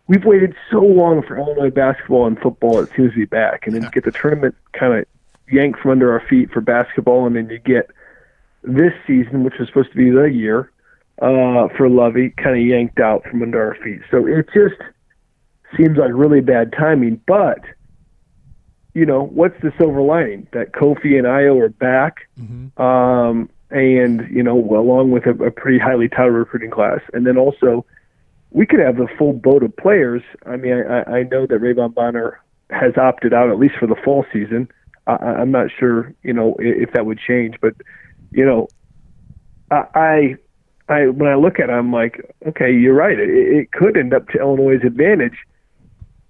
we've 0.08 0.26
waited 0.26 0.56
so 0.70 0.80
long 0.80 1.24
for 1.24 1.38
Illinois 1.38 1.70
basketball 1.70 2.28
and 2.28 2.40
football. 2.40 2.80
It 2.80 2.90
seems 2.96 3.12
to 3.12 3.18
be 3.20 3.26
back, 3.26 3.66
and 3.66 3.76
then 3.76 3.84
you 3.84 3.90
get 3.92 4.04
the 4.04 4.12
tournament 4.12 4.56
kind 4.74 4.94
of 4.94 5.06
yanked 5.50 5.80
from 5.80 5.92
under 5.92 6.12
our 6.12 6.26
feet 6.28 6.52
for 6.52 6.62
basketball, 6.62 7.26
and 7.26 7.36
then 7.36 7.50
you 7.50 7.60
get 7.60 7.90
this 8.64 8.94
season, 9.08 9.44
which 9.44 9.56
was 9.60 9.68
supposed 9.68 9.92
to 9.92 9.98
be 9.98 10.10
the 10.10 10.26
year 10.26 10.72
uh, 11.22 11.68
for 11.78 11.90
Lovie, 11.90 12.32
kind 12.32 12.58
of 12.58 12.66
yanked 12.66 13.00
out 13.00 13.24
from 13.24 13.42
under 13.42 13.62
our 13.62 13.76
feet. 13.76 14.02
So 14.10 14.28
it 14.28 14.48
just 14.54 14.82
seems 15.78 15.98
like 15.98 16.12
really 16.14 16.42
bad 16.42 16.74
timing, 16.74 17.22
but 17.26 17.60
you 18.94 19.06
know, 19.06 19.24
what's 19.24 19.60
the 19.62 19.72
silver 19.78 20.02
lining? 20.02 20.48
That 20.52 20.74
Kofi 20.74 21.18
and 21.18 21.26
Ayo 21.26 21.62
are 21.62 21.70
back, 21.70 22.28
mm-hmm. 22.38 22.82
um, 22.82 23.50
and 23.72 24.28
you 24.30 24.44
know, 24.44 24.56
well, 24.56 24.82
along 24.82 25.12
with 25.12 25.26
a, 25.26 25.32
a 25.44 25.52
pretty 25.52 25.80
highly 25.80 26.10
touted 26.10 26.34
recruiting 26.34 26.72
class, 26.72 27.00
and 27.14 27.26
then 27.26 27.38
also 27.38 27.86
we 28.52 28.66
could 28.66 28.80
have 28.80 29.00
a 29.00 29.08
full 29.18 29.34
boat 29.34 29.64
of 29.64 29.76
players. 29.78 30.22
I 30.46 30.58
mean, 30.58 30.74
I, 30.74 31.04
I 31.04 31.24
know 31.24 31.48
that 31.48 31.62
Rayvon 31.62 31.94
Bonner 31.94 32.40
has 32.70 32.98
opted 32.98 33.34
out 33.34 33.50
at 33.50 33.58
least 33.58 33.76
for 33.80 33.88
the 33.88 33.96
fall 33.96 34.26
season. 34.32 34.70
I, 35.08 35.14
I'm 35.14 35.52
not 35.52 35.68
sure, 35.78 36.14
you 36.24 36.34
know, 36.34 36.56
if, 36.60 36.92
that 36.94 37.06
would 37.06 37.20
change, 37.20 37.56
but 37.62 37.74
you 38.32 38.46
know, 38.46 38.68
I, 39.72 40.36
I, 40.88 41.08
when 41.08 41.30
I 41.30 41.36
look 41.36 41.60
at 41.60 41.70
it, 41.70 41.74
I'm 41.74 41.92
like, 41.92 42.34
okay, 42.48 42.72
you're 42.72 42.94
right. 42.94 43.18
It, 43.18 43.30
it 43.30 43.72
could 43.72 43.98
end 43.98 44.14
up 44.14 44.28
to 44.30 44.40
Illinois' 44.40 44.86
advantage 44.86 45.38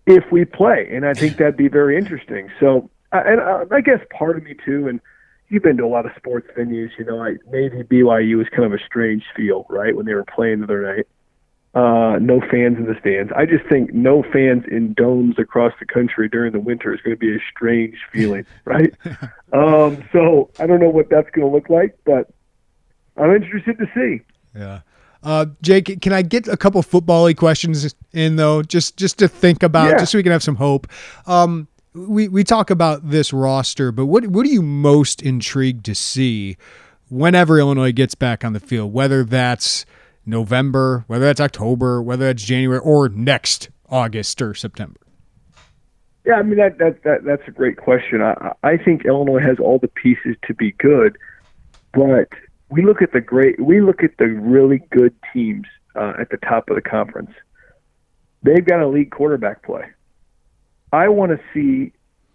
if 0.06 0.24
we 0.32 0.46
play, 0.46 0.90
and 0.92 1.06
I 1.06 1.14
think 1.14 1.38
that'd 1.38 1.58
be 1.58 1.68
very 1.68 1.98
interesting. 1.98 2.50
So, 2.60 2.90
and 3.12 3.40
uh, 3.40 3.66
I 3.72 3.82
guess 3.82 4.00
part 4.18 4.38
of 4.38 4.44
me 4.44 4.56
too, 4.66 4.88
and 4.88 5.02
you've 5.52 5.62
been 5.62 5.78
to 5.78 5.86
a 5.86 5.88
lot 5.88 6.06
of 6.06 6.14
sports 6.16 6.48
venues, 6.58 6.90
you 6.98 7.06
know, 7.06 7.22
I 7.22 7.36
maybe 7.52 7.84
BYU 7.84 8.38
was 8.38 8.48
kind 8.50 8.64
of 8.64 8.74
a 8.74 8.84
strange 8.84 9.24
feel, 9.36 9.66
right, 9.70 9.96
when 9.96 10.06
they 10.06 10.14
were 10.14 10.26
playing 10.26 10.60
the 10.60 10.64
other 10.64 10.96
night. 10.96 11.08
Uh, 11.74 12.20
no 12.20 12.42
fans 12.42 12.78
in 12.78 12.86
the 12.86 12.98
stands. 13.00 13.32
I 13.34 13.46
just 13.46 13.66
think 13.70 13.94
no 13.94 14.24
fans 14.24 14.64
in 14.70 14.94
domes 14.94 15.36
across 15.38 15.74
the 15.80 15.86
country 15.86 16.28
during 16.28 16.52
the 16.52 16.60
winter 16.60 16.94
is 16.94 17.00
going 17.02 17.16
to 17.16 17.20
be 17.20 17.34
a 17.34 17.40
strange 17.50 17.96
feeling, 18.12 18.46
right? 18.66 18.94
um, 19.54 20.04
so 20.12 20.50
I 20.60 20.68
don't 20.68 20.82
know 20.82 20.90
what 20.90 21.10
that's 21.10 21.30
going 21.32 21.48
to 21.48 21.54
look 21.54 21.70
like, 21.70 21.98
but 22.06 22.30
I'm 23.16 23.34
interested 23.34 23.78
to 23.78 23.86
see. 23.94 24.22
Yeah. 24.58 24.82
Uh, 25.24 25.46
Jake, 25.62 26.02
can 26.02 26.14
I 26.14 26.24
get 26.24 26.48
a 26.48 26.58
couple 26.58 26.82
football 26.82 27.32
questions 27.34 27.94
in 28.12 28.38
though, 28.38 28.64
just 28.64 28.98
just 28.98 29.20
to 29.20 29.28
think 29.28 29.62
about, 29.62 29.92
yeah. 29.92 30.00
just 30.00 30.14
so 30.14 30.18
we 30.18 30.24
can 30.24 30.32
have 30.32 30.44
some 30.44 30.56
hope. 30.56 30.88
Um, 31.28 31.68
we 31.94 32.28
we 32.28 32.44
talk 32.44 32.70
about 32.70 33.10
this 33.10 33.34
roster, 33.34 33.92
but 33.92 34.06
what 34.06 34.28
what 34.28 34.46
are 34.46 34.50
you 34.50 34.62
most 34.62 35.22
intrigued 35.22 35.86
to 35.86 35.96
see 35.96 36.58
whenever 37.10 37.60
Illinois 37.60 37.92
gets 37.92 38.16
back 38.16 38.46
on 38.46 38.54
the 38.54 38.60
field? 38.60 38.94
Whether 38.94 39.24
that's 39.24 39.86
November, 40.26 41.04
whether 41.08 41.26
that's 41.26 41.42
October, 41.42 42.02
whether 42.02 42.26
that's 42.26 42.44
January, 42.44 42.80
or 42.80 43.10
next 43.10 43.70
August 43.90 44.42
or 44.42 44.54
September. 44.54 45.00
Yeah, 46.26 46.36
I 46.36 46.44
mean 46.44 46.58
that 46.58 46.78
that, 46.78 47.04
that 47.04 47.24
that's 47.26 47.44
a 47.48 47.52
great 47.52 47.78
question. 47.78 48.22
I 48.22 48.54
I 48.64 48.78
think 48.78 49.06
Illinois 49.06 49.42
has 49.42 49.58
all 49.60 49.80
the 49.80 49.88
pieces 49.88 50.36
to 50.48 50.54
be 50.54 50.72
good, 50.74 51.18
but 51.94 52.30
we 52.72 52.86
look 52.86 53.02
at 53.02 53.12
the 53.12 53.22
great, 53.22 53.60
we 53.60 53.82
look 53.82 54.02
at 54.02 54.18
the 54.18 54.28
really 54.28 54.82
good 54.92 55.14
teams 55.34 55.68
uh, 55.96 56.14
at 56.20 56.30
the 56.30 56.38
top 56.38 56.70
of 56.70 56.76
the 56.76 56.82
conference. 56.82 57.32
They've 58.44 58.66
got 58.66 58.82
elite 58.82 59.12
quarterback 59.12 59.64
play. 59.64 59.84
I 60.92 61.08
want 61.10 61.32
to 61.32 61.40
see 61.54 61.94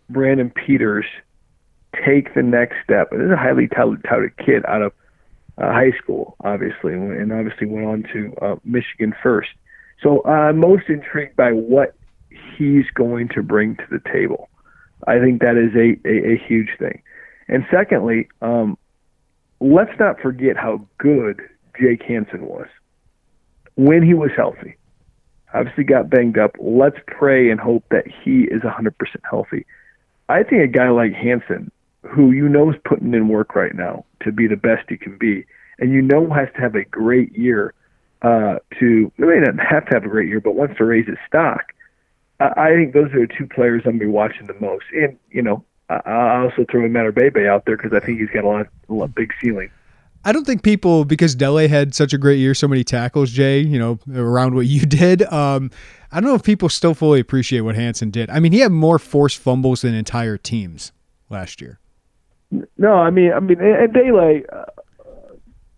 Brandon 0.08 0.50
Peters 0.50 1.06
take 2.04 2.34
the 2.34 2.42
next 2.42 2.76
step. 2.84 3.10
This 3.10 3.20
is 3.20 3.30
a 3.30 3.36
highly 3.36 3.68
touted, 3.68 4.36
kid 4.38 4.64
out 4.66 4.82
of 4.82 4.92
uh, 5.58 5.72
high 5.72 5.92
school, 5.92 6.36
obviously, 6.44 6.92
and 6.92 7.32
obviously 7.32 7.66
went 7.66 7.86
on 7.86 8.02
to 8.12 8.34
uh, 8.42 8.56
Michigan 8.64 9.14
first. 9.22 9.50
So 10.02 10.24
I'm 10.24 10.58
most 10.58 10.88
intrigued 10.88 11.36
by 11.36 11.52
what 11.52 11.94
he's 12.56 12.84
going 12.94 13.28
to 13.28 13.42
bring 13.42 13.76
to 13.76 13.84
the 13.90 14.00
table. 14.12 14.48
I 15.06 15.18
think 15.18 15.40
that 15.40 15.56
is 15.56 15.74
a, 15.74 16.08
a, 16.08 16.34
a 16.34 16.46
huge 16.46 16.70
thing. 16.78 17.02
And 17.48 17.64
secondly, 17.70 18.28
um, 18.42 18.76
let's 19.60 19.98
not 19.98 20.20
forget 20.20 20.56
how 20.56 20.86
good 20.98 21.40
Jake 21.80 22.02
Hansen 22.02 22.46
was 22.46 22.66
when 23.76 24.02
he 24.02 24.14
was 24.14 24.30
healthy. 24.36 24.76
Obviously 25.54 25.84
got 25.84 26.10
banged 26.10 26.38
up. 26.38 26.56
Let's 26.58 26.98
pray 27.06 27.50
and 27.50 27.60
hope 27.60 27.84
that 27.90 28.06
he 28.06 28.42
is 28.42 28.62
100% 28.62 28.92
healthy. 29.28 29.64
I 30.28 30.42
think 30.42 30.62
a 30.62 30.66
guy 30.66 30.90
like 30.90 31.12
Hansen, 31.12 31.70
who 32.02 32.32
you 32.32 32.48
know 32.48 32.70
is 32.70 32.76
putting 32.84 33.14
in 33.14 33.28
work 33.28 33.54
right 33.54 33.74
now 33.74 34.04
to 34.24 34.32
be 34.32 34.46
the 34.46 34.56
best 34.56 34.88
he 34.88 34.96
can 34.96 35.16
be, 35.16 35.46
and 35.78 35.92
you 35.92 36.02
know 36.02 36.28
has 36.30 36.48
to 36.54 36.60
have 36.60 36.74
a 36.74 36.84
great 36.84 37.36
year 37.36 37.74
uh, 38.22 38.58
to, 38.78 39.12
I 39.18 39.22
may 39.22 39.38
not 39.38 39.64
have 39.64 39.86
to 39.86 39.94
have 39.94 40.04
a 40.04 40.08
great 40.08 40.28
year, 40.28 40.40
but 40.40 40.54
wants 40.54 40.76
to 40.78 40.84
raise 40.84 41.06
his 41.06 41.18
stock. 41.28 41.72
I 42.38 42.74
think 42.74 42.92
those 42.92 43.12
are 43.14 43.26
the 43.26 43.32
two 43.32 43.46
players 43.46 43.82
I'm 43.84 43.92
going 43.92 44.00
to 44.00 44.04
be 44.06 44.10
watching 44.10 44.46
the 44.46 44.56
most. 44.60 44.84
And, 44.92 45.16
you 45.30 45.40
know, 45.42 45.64
I 45.88 46.00
I 46.04 46.42
also 46.42 46.66
throw 46.70 46.82
Imatorbhebhe 46.82 47.48
out 47.48 47.64
there 47.64 47.76
because 47.76 47.92
I 47.94 48.04
think 48.04 48.20
he's 48.20 48.28
got 48.30 48.44
a 48.44 48.48
lot, 48.48 48.66
a 48.88 48.92
lot 48.92 49.14
big 49.14 49.32
ceiling. 49.40 49.70
I 50.26 50.32
don't 50.32 50.44
think 50.44 50.64
people 50.64 51.04
because 51.04 51.36
Dele 51.36 51.68
had 51.68 51.94
such 51.94 52.12
a 52.12 52.18
great 52.18 52.40
year, 52.40 52.52
so 52.52 52.66
many 52.66 52.82
tackles, 52.82 53.30
Jay. 53.30 53.60
You 53.60 53.78
know, 53.78 53.98
around 54.12 54.56
what 54.56 54.66
you 54.66 54.80
did. 54.86 55.22
Um, 55.32 55.70
I 56.10 56.20
don't 56.20 56.28
know 56.28 56.34
if 56.34 56.42
people 56.42 56.68
still 56.68 56.94
fully 56.94 57.20
appreciate 57.20 57.60
what 57.60 57.76
Hansen 57.76 58.10
did. 58.10 58.28
I 58.30 58.40
mean, 58.40 58.50
he 58.50 58.58
had 58.58 58.72
more 58.72 58.98
forced 58.98 59.38
fumbles 59.38 59.82
than 59.82 59.94
entire 59.94 60.36
teams 60.36 60.90
last 61.30 61.60
year. 61.60 61.78
No, 62.76 62.94
I 62.94 63.10
mean, 63.10 63.32
I 63.32 63.38
mean, 63.38 63.60
and 63.60 63.92
Dele, 63.92 64.42
uh, 64.52 64.64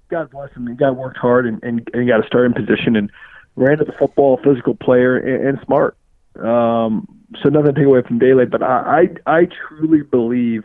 God 0.08 0.30
bless 0.30 0.50
him. 0.52 0.66
He 0.66 0.74
got 0.74 0.96
worked 0.96 1.18
hard 1.18 1.46
and, 1.46 1.62
and, 1.62 1.86
and 1.92 2.08
got 2.08 2.24
a 2.24 2.26
starting 2.26 2.54
position 2.54 2.96
and 2.96 3.10
ran 3.56 3.76
to 3.78 3.84
the 3.84 3.92
football, 3.98 4.40
physical 4.42 4.74
player, 4.74 5.18
and, 5.18 5.48
and 5.48 5.58
smart. 5.66 5.96
Um, 6.38 7.06
so 7.42 7.50
nothing 7.50 7.74
to 7.74 7.80
take 7.80 7.86
away 7.86 8.00
from 8.06 8.18
Dele, 8.18 8.46
but 8.46 8.62
I, 8.62 9.08
I, 9.26 9.38
I 9.40 9.48
truly 9.68 10.02
believe 10.02 10.64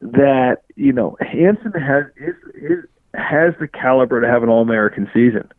that 0.00 0.62
you 0.74 0.92
know 0.92 1.16
Hansen 1.20 1.72
has 1.72 2.04
is, 2.16 2.34
is 2.54 2.84
has 3.16 3.54
the 3.60 3.68
caliber 3.68 4.20
to 4.20 4.26
have 4.26 4.42
an 4.42 4.48
All 4.48 4.62
American 4.62 5.10
season. 5.14 5.50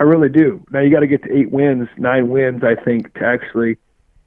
I 0.00 0.04
really 0.04 0.28
do. 0.28 0.64
Now 0.70 0.80
you 0.80 0.90
got 0.90 1.00
to 1.00 1.06
get 1.06 1.22
to 1.24 1.36
eight 1.36 1.50
wins, 1.50 1.88
nine 1.96 2.28
wins, 2.28 2.62
I 2.62 2.74
think, 2.74 3.14
to 3.14 3.24
actually 3.24 3.78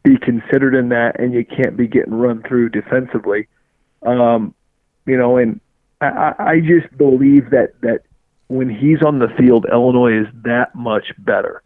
be 0.04 0.18
considered 0.18 0.76
in 0.76 0.90
that, 0.90 1.20
and 1.20 1.34
you 1.34 1.46
can't 1.46 1.78
be 1.78 1.88
getting 1.88 2.14
run 2.14 2.44
through 2.48 2.70
defensively. 2.70 3.48
Um, 4.04 4.54
you 5.06 5.18
know, 5.18 5.38
and 5.38 5.62
I, 6.02 6.34
I 6.40 6.60
just 6.60 6.96
believe 6.98 7.52
that 7.52 7.80
that 7.82 8.02
when 8.48 8.70
he's 8.70 9.02
on 9.02 9.20
the 9.20 9.30
field, 9.38 9.66
Illinois 9.72 10.22
is 10.22 10.28
that 10.44 10.76
much 10.76 11.14
better, 11.20 11.62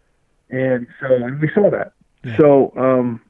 and 0.50 0.86
so 1.00 1.08
and 1.14 1.40
we 1.40 1.50
saw 1.54 1.70
that. 1.72 1.94
Yeah. 2.24 2.38
So, 2.38 2.74
um, 2.76 3.22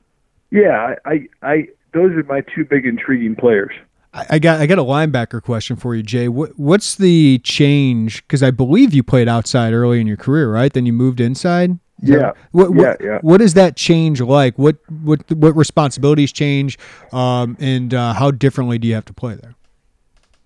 yeah, 0.52 0.96
I, 1.06 1.28
I, 1.42 1.68
those 1.94 2.12
are 2.12 2.24
my 2.24 2.42
two 2.42 2.64
big 2.64 2.86
intriguing 2.86 3.36
players. 3.36 3.74
I 4.15 4.39
got 4.39 4.62
I 4.62 4.65
got 4.65 4.80
a 4.80 4.84
linebacker 4.84 5.41
question 5.41 5.75
for 5.75 5.93
you, 5.93 6.01
Jay. 6.01 6.30
What, 6.30 6.58
what's 6.58 6.95
the 6.95 7.39
change? 7.39 8.23
Because 8.23 8.41
I 8.41 8.51
believe 8.51 8.93
you 8.93 9.04
played 9.04 9.28
outside 9.28 9.73
early 9.73 9.99
in 9.99 10.08
your 10.08 10.17
career, 10.17 10.49
right? 10.49 10.71
Then 10.71 10.86
you 10.86 10.93
moved 10.93 11.19
inside. 11.19 11.78
Yeah. 12.01 12.32
What, 12.51 12.73
what, 12.73 13.01
yeah, 13.01 13.06
yeah. 13.06 13.19
What 13.21 13.38
does 13.38 13.56
that 13.56 13.75
change 13.75 14.21
like? 14.21 14.58
What 14.58 14.78
what 14.89 15.30
what 15.32 15.56
responsibilities 15.56 16.32
change, 16.32 16.80
um, 17.12 17.58
and 17.60 17.93
uh, 17.93 18.13
how 18.13 18.32
differently 18.32 18.78
do 18.78 18.88
you 18.88 18.93
have 18.93 19.06
to 19.06 19.13
play 19.13 19.36
there? 19.36 19.56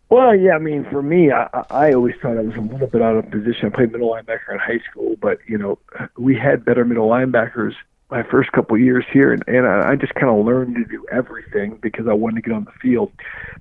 Well, 0.09 0.35
yeah, 0.35 0.55
I 0.55 0.57
mean, 0.57 0.85
for 0.89 1.03
me, 1.03 1.31
I, 1.31 1.47
I 1.69 1.93
always 1.93 2.15
thought 2.19 2.37
I 2.37 2.41
was 2.41 2.55
a 2.55 2.61
little 2.61 2.87
bit 2.87 3.03
out 3.03 3.15
of 3.15 3.29
position. 3.29 3.67
I 3.67 3.69
played 3.69 3.91
middle 3.91 4.09
linebacker 4.09 4.51
in 4.51 4.57
high 4.57 4.79
school, 4.89 5.15
but 5.21 5.37
you 5.47 5.57
know, 5.57 5.77
we 6.17 6.35
had 6.35 6.65
better 6.65 6.83
middle 6.83 7.07
linebackers 7.07 7.73
my 8.11 8.23
first 8.23 8.51
couple 8.51 8.77
years 8.77 9.05
here, 9.11 9.31
and, 9.31 9.43
and 9.47 9.67
I 9.67 9.95
just 9.95 10.15
kind 10.15 10.29
of 10.29 10.43
learned 10.43 10.75
to 10.75 10.85
do 10.85 11.05
everything 11.11 11.77
because 11.81 12.07
I 12.07 12.13
wanted 12.13 12.37
to 12.37 12.49
get 12.49 12.55
on 12.55 12.65
the 12.65 12.71
field. 12.81 13.11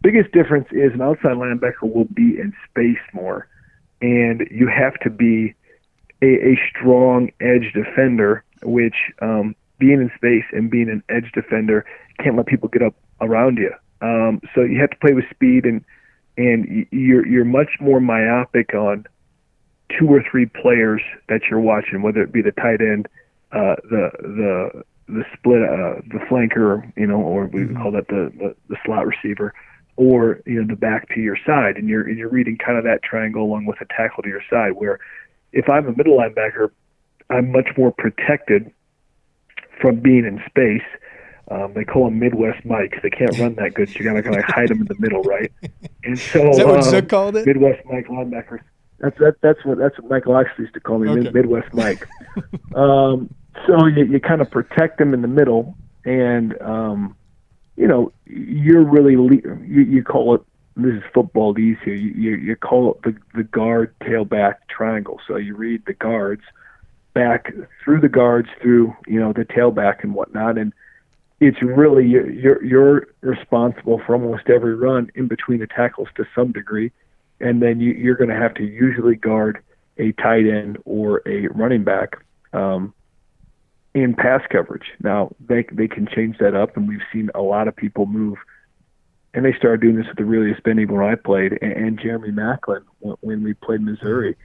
Biggest 0.02 0.32
difference 0.32 0.68
is 0.70 0.92
an 0.94 1.02
outside 1.02 1.36
linebacker 1.36 1.82
will 1.82 2.06
be 2.06 2.38
in 2.38 2.54
space 2.70 3.02
more, 3.12 3.46
and 4.00 4.48
you 4.50 4.66
have 4.68 4.94
to 5.00 5.10
be 5.10 5.54
a, 6.22 6.52
a 6.52 6.60
strong 6.70 7.30
edge 7.40 7.72
defender, 7.74 8.42
which 8.62 8.96
um, 9.20 9.54
being 9.78 10.00
in 10.00 10.10
space 10.16 10.44
and 10.52 10.70
being 10.70 10.88
an 10.88 11.02
edge 11.10 11.30
defender 11.32 11.84
can't 12.18 12.36
let 12.36 12.46
people 12.46 12.68
get 12.68 12.82
up 12.82 12.94
around 13.20 13.58
you. 13.58 13.72
Um, 14.00 14.40
so 14.54 14.62
you 14.62 14.80
have 14.80 14.90
to 14.90 14.96
play 14.96 15.12
with 15.12 15.24
speed, 15.30 15.66
and 15.66 15.84
and 16.38 16.86
you're 16.90 17.26
you're 17.26 17.44
much 17.44 17.70
more 17.80 18.00
myopic 18.00 18.72
on 18.72 19.04
two 19.98 20.06
or 20.08 20.22
three 20.30 20.46
players 20.46 21.02
that 21.28 21.42
you're 21.50 21.60
watching, 21.60 22.02
whether 22.02 22.22
it 22.22 22.32
be 22.32 22.42
the 22.42 22.52
tight 22.52 22.80
end, 22.80 23.08
uh, 23.52 23.76
the 23.84 24.10
the 24.20 24.84
the 25.08 25.24
split, 25.32 25.62
uh, 25.62 26.00
the 26.08 26.20
flanker, 26.30 26.92
you 26.96 27.06
know, 27.06 27.16
or 27.16 27.46
we 27.46 27.62
mm-hmm. 27.62 27.80
call 27.80 27.90
that 27.92 28.08
the, 28.08 28.30
the 28.38 28.54
the 28.68 28.76
slot 28.84 29.06
receiver, 29.06 29.54
or 29.96 30.40
you 30.46 30.60
know 30.60 30.66
the 30.66 30.76
back 30.76 31.08
to 31.14 31.20
your 31.20 31.36
side, 31.46 31.76
and 31.76 31.88
you're 31.88 32.06
and 32.06 32.18
you're 32.18 32.28
reading 32.28 32.58
kind 32.58 32.78
of 32.78 32.84
that 32.84 33.02
triangle 33.02 33.42
along 33.42 33.66
with 33.66 33.80
a 33.80 33.86
tackle 33.86 34.22
to 34.22 34.28
your 34.28 34.42
side. 34.50 34.72
Where 34.72 34.98
if 35.52 35.68
I'm 35.68 35.86
a 35.86 35.92
middle 35.92 36.18
linebacker, 36.18 36.70
I'm 37.30 37.50
much 37.50 37.68
more 37.76 37.92
protected 37.92 38.70
from 39.80 40.00
being 40.00 40.24
in 40.24 40.42
space. 40.46 40.86
Um, 41.50 41.72
they 41.72 41.84
call 41.84 42.04
them 42.04 42.18
Midwest 42.18 42.66
Mike. 42.66 43.00
They 43.02 43.08
can't 43.08 43.36
run 43.38 43.54
that 43.54 43.72
good, 43.72 43.88
so 43.88 43.98
you 43.98 44.04
gotta 44.04 44.22
kind 44.22 44.36
of 44.36 44.44
hide 44.44 44.68
them 44.68 44.82
in 44.82 44.86
the 44.86 44.96
middle, 44.98 45.22
right? 45.22 45.50
And 46.04 46.18
so 46.18 46.50
is 46.50 46.58
that 46.58 46.66
what 46.66 46.94
um, 46.94 47.06
called 47.06 47.36
it? 47.36 47.46
Midwest 47.46 47.84
Mike 47.86 48.08
linebackers. 48.08 48.60
That's 49.00 49.16
that, 49.18 49.36
that's 49.40 49.64
what 49.64 49.78
that's 49.78 49.98
what 49.98 50.10
Mike 50.10 50.26
Locksley 50.26 50.64
used 50.64 50.74
to 50.74 50.80
call 50.80 50.98
me, 50.98 51.08
okay. 51.08 51.30
Midwest 51.30 51.72
Mike. 51.72 52.06
um, 52.74 53.32
so 53.66 53.86
you, 53.86 54.04
you 54.04 54.20
kind 54.20 54.40
of 54.40 54.50
protect 54.50 54.98
them 54.98 55.14
in 55.14 55.22
the 55.22 55.28
middle, 55.28 55.76
and 56.04 56.60
um, 56.60 57.16
you 57.76 57.86
know 57.86 58.12
you're 58.26 58.84
really 58.84 59.16
le- 59.16 59.64
you, 59.64 59.82
you 59.82 60.02
call 60.02 60.34
it 60.34 60.42
this 60.76 60.94
is 60.94 61.02
football 61.12 61.58
easier. 61.58 61.94
You, 61.94 62.10
you 62.10 62.36
you 62.36 62.56
call 62.56 62.92
it 62.92 63.02
the 63.02 63.16
the 63.34 63.44
guard 63.44 63.94
tailback 64.00 64.56
triangle. 64.68 65.20
So 65.26 65.36
you 65.36 65.56
read 65.56 65.84
the 65.86 65.94
guards 65.94 66.42
back 67.14 67.52
through 67.82 68.00
the 68.00 68.08
guards 68.08 68.48
through 68.60 68.94
you 69.06 69.20
know 69.20 69.32
the 69.32 69.44
tailback 69.44 70.02
and 70.02 70.14
whatnot, 70.14 70.58
and 70.58 70.72
it's 71.40 71.60
really 71.62 72.06
you're 72.06 72.62
you're 72.64 73.08
responsible 73.20 74.00
for 74.04 74.14
almost 74.14 74.48
every 74.48 74.74
run 74.74 75.10
in 75.14 75.26
between 75.28 75.60
the 75.60 75.66
tackles 75.66 76.08
to 76.16 76.26
some 76.34 76.52
degree 76.52 76.92
and 77.40 77.62
then 77.62 77.80
you, 77.80 77.92
you're 77.92 78.16
going 78.16 78.30
to 78.30 78.36
have 78.36 78.54
to 78.54 78.64
usually 78.64 79.14
guard 79.14 79.62
a 79.98 80.12
tight 80.12 80.46
end 80.46 80.78
or 80.84 81.22
a 81.26 81.46
running 81.48 81.84
back 81.84 82.16
um, 82.52 82.94
in 83.94 84.14
pass 84.14 84.42
coverage. 84.50 84.92
Now 85.02 85.34
they 85.40 85.64
they 85.72 85.88
can 85.88 86.06
change 86.06 86.38
that 86.38 86.54
up, 86.54 86.76
and 86.76 86.88
we've 86.88 87.02
seen 87.12 87.30
a 87.34 87.42
lot 87.42 87.68
of 87.68 87.76
people 87.76 88.06
move. 88.06 88.38
And 89.34 89.44
they 89.44 89.52
started 89.52 89.82
doing 89.82 89.96
this 89.96 90.06
with 90.06 90.16
the 90.16 90.22
Arrelious 90.22 90.62
Benning 90.62 90.90
when 90.90 91.04
I 91.04 91.14
played, 91.14 91.58
and, 91.60 91.72
and 91.72 92.00
Jeremy 92.00 92.30
Maclin 92.30 92.82
when, 93.00 93.16
when 93.20 93.42
we 93.42 93.54
played 93.54 93.82
Missouri. 93.82 94.36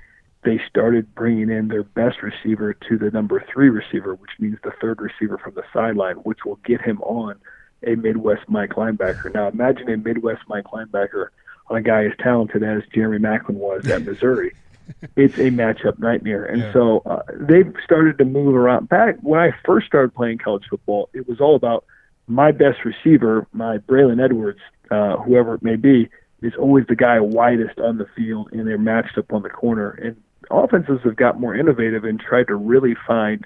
They 0.44 0.60
started 0.70 1.16
bringing 1.16 1.50
in 1.50 1.70
their 1.70 1.84
best 1.84 2.22
receiver 2.22 2.74
to 2.74 2.98
the 2.98 3.10
number 3.12 3.46
three 3.52 3.70
receiver, 3.70 4.14
which 4.14 4.32
means 4.40 4.58
the 4.62 4.74
third 4.82 5.00
receiver 5.00 5.38
from 5.38 5.54
the 5.54 5.64
sideline, 5.72 6.18
which 6.18 6.40
will 6.46 6.60
get 6.66 6.82
him 6.82 7.02
on 7.02 7.40
a 7.86 7.96
Midwest 7.96 8.50
Mike 8.50 8.72
linebacker. 8.72 9.34
Now 9.34 9.48
imagine 9.48 9.90
a 9.90 9.96
Midwest 9.96 10.42
Mike 10.48 10.66
linebacker 10.66 11.28
on 11.68 11.78
a 11.78 11.82
guy 11.82 12.06
as 12.06 12.12
talented 12.20 12.62
as 12.62 12.84
Jeremy 12.94 13.20
Maclin 13.20 13.56
was 13.56 13.88
at 13.88 14.02
Missouri. 14.06 14.54
it's 15.16 15.38
a 15.38 15.50
matchup 15.52 16.00
nightmare. 16.00 16.46
And 16.46 16.62
yeah. 16.62 16.74
so 16.74 17.02
uh, 17.06 17.24
they've 17.34 17.74
started 17.84 18.18
to 18.18 18.26
move 18.26 18.56
around. 18.56 18.90
Back 18.90 19.18
when 19.22 19.40
I 19.40 19.52
first 19.66 19.88
started 19.88 20.14
playing 20.14 20.40
college 20.40 20.64
football, 20.70 21.10
it 21.14 21.28
was 21.28 21.40
all 21.40 21.56
about 21.56 21.86
my 22.28 22.52
best 22.52 22.80
receiver, 22.86 23.48
my 23.52 23.78
Braylon 23.80 24.24
Edwards, 24.24 24.60
uh, 24.92 25.18
whoever 25.18 25.56
it 25.56 25.64
may 25.64 25.76
be, 25.76 26.10
is 26.42 26.54
always 26.58 26.86
the 26.88 26.96
guy 26.96 27.20
widest 27.20 27.80
on 27.80 27.98
the 27.98 28.08
field, 28.16 28.50
and 28.52 28.68
they're 28.68 28.78
matched 28.78 29.18
up 29.18 29.32
on 29.34 29.44
the 29.44 29.50
corner. 29.50 29.92
And 29.92 30.22
offenses 30.52 31.00
have 31.04 31.16
got 31.16 31.40
more 31.40 31.56
innovative 31.56 32.04
and 32.04 32.20
tried 32.20 32.48
to 32.48 32.56
really 32.56 32.96
find, 33.08 33.46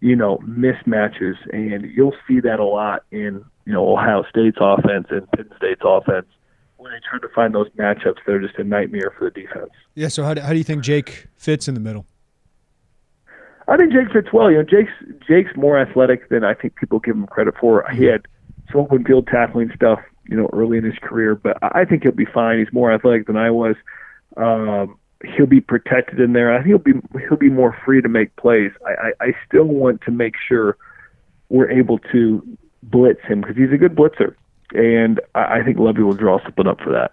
you 0.00 0.16
know, 0.16 0.38
mismatches, 0.38 1.36
and 1.52 1.90
you'll 1.90 2.16
see 2.28 2.40
that 2.40 2.60
a 2.60 2.64
lot 2.64 3.04
in 3.10 3.44
you 3.64 3.72
know 3.72 3.90
Ohio 3.90 4.24
State's 4.28 4.58
offense 4.60 5.06
and 5.10 5.30
Penn 5.32 5.50
State's 5.56 5.80
offense 5.84 6.26
when 6.84 6.92
they 6.92 7.00
try 7.08 7.18
to 7.18 7.34
find 7.34 7.54
those 7.54 7.68
matchups, 7.70 8.18
they're 8.26 8.38
just 8.38 8.58
a 8.58 8.64
nightmare 8.64 9.12
for 9.18 9.30
the 9.30 9.40
defense. 9.40 9.70
Yeah. 9.94 10.08
So 10.08 10.22
how 10.22 10.34
do, 10.34 10.42
how 10.42 10.50
do 10.50 10.58
you 10.58 10.64
think 10.64 10.84
Jake 10.84 11.26
fits 11.34 11.66
in 11.66 11.74
the 11.74 11.80
middle? 11.80 12.06
I 13.66 13.78
think 13.78 13.90
Jake 13.90 14.12
fits 14.12 14.28
well. 14.32 14.50
You 14.50 14.58
know, 14.58 14.64
Jake's 14.64 14.92
Jake's 15.26 15.56
more 15.56 15.78
athletic 15.78 16.28
than 16.28 16.44
I 16.44 16.52
think 16.52 16.76
people 16.76 16.98
give 16.98 17.16
him 17.16 17.26
credit 17.26 17.54
for. 17.58 17.86
He 17.90 18.04
had 18.04 18.26
some 18.70 18.82
open 18.82 19.02
field 19.04 19.26
tackling 19.26 19.72
stuff, 19.74 20.00
you 20.28 20.36
know, 20.36 20.50
early 20.52 20.76
in 20.76 20.84
his 20.84 20.98
career, 21.00 21.34
but 21.34 21.56
I 21.62 21.86
think 21.86 22.02
he'll 22.02 22.12
be 22.12 22.26
fine. 22.26 22.58
He's 22.58 22.72
more 22.72 22.92
athletic 22.92 23.26
than 23.26 23.38
I 23.38 23.50
was. 23.50 23.76
Um, 24.36 24.98
he'll 25.24 25.46
be 25.46 25.62
protected 25.62 26.20
in 26.20 26.34
there. 26.34 26.52
I 26.52 26.58
think 26.58 26.66
he'll 26.66 26.78
be 26.78 27.00
he'll 27.26 27.38
be 27.38 27.48
more 27.48 27.74
free 27.86 28.02
to 28.02 28.08
make 28.08 28.36
plays. 28.36 28.72
I, 28.86 28.90
I, 28.90 29.28
I 29.28 29.32
still 29.48 29.64
want 29.64 30.02
to 30.02 30.10
make 30.10 30.34
sure 30.46 30.76
we're 31.48 31.70
able 31.70 31.98
to 32.12 32.46
blitz 32.82 33.22
him 33.22 33.40
because 33.40 33.56
he's 33.56 33.72
a 33.72 33.78
good 33.78 33.96
blitzer 33.96 34.34
and 34.74 35.20
I 35.34 35.62
think 35.62 35.78
Lovie 35.78 36.02
will 36.02 36.14
draw 36.14 36.42
something 36.42 36.66
up 36.66 36.80
for 36.80 36.92
that. 36.92 37.12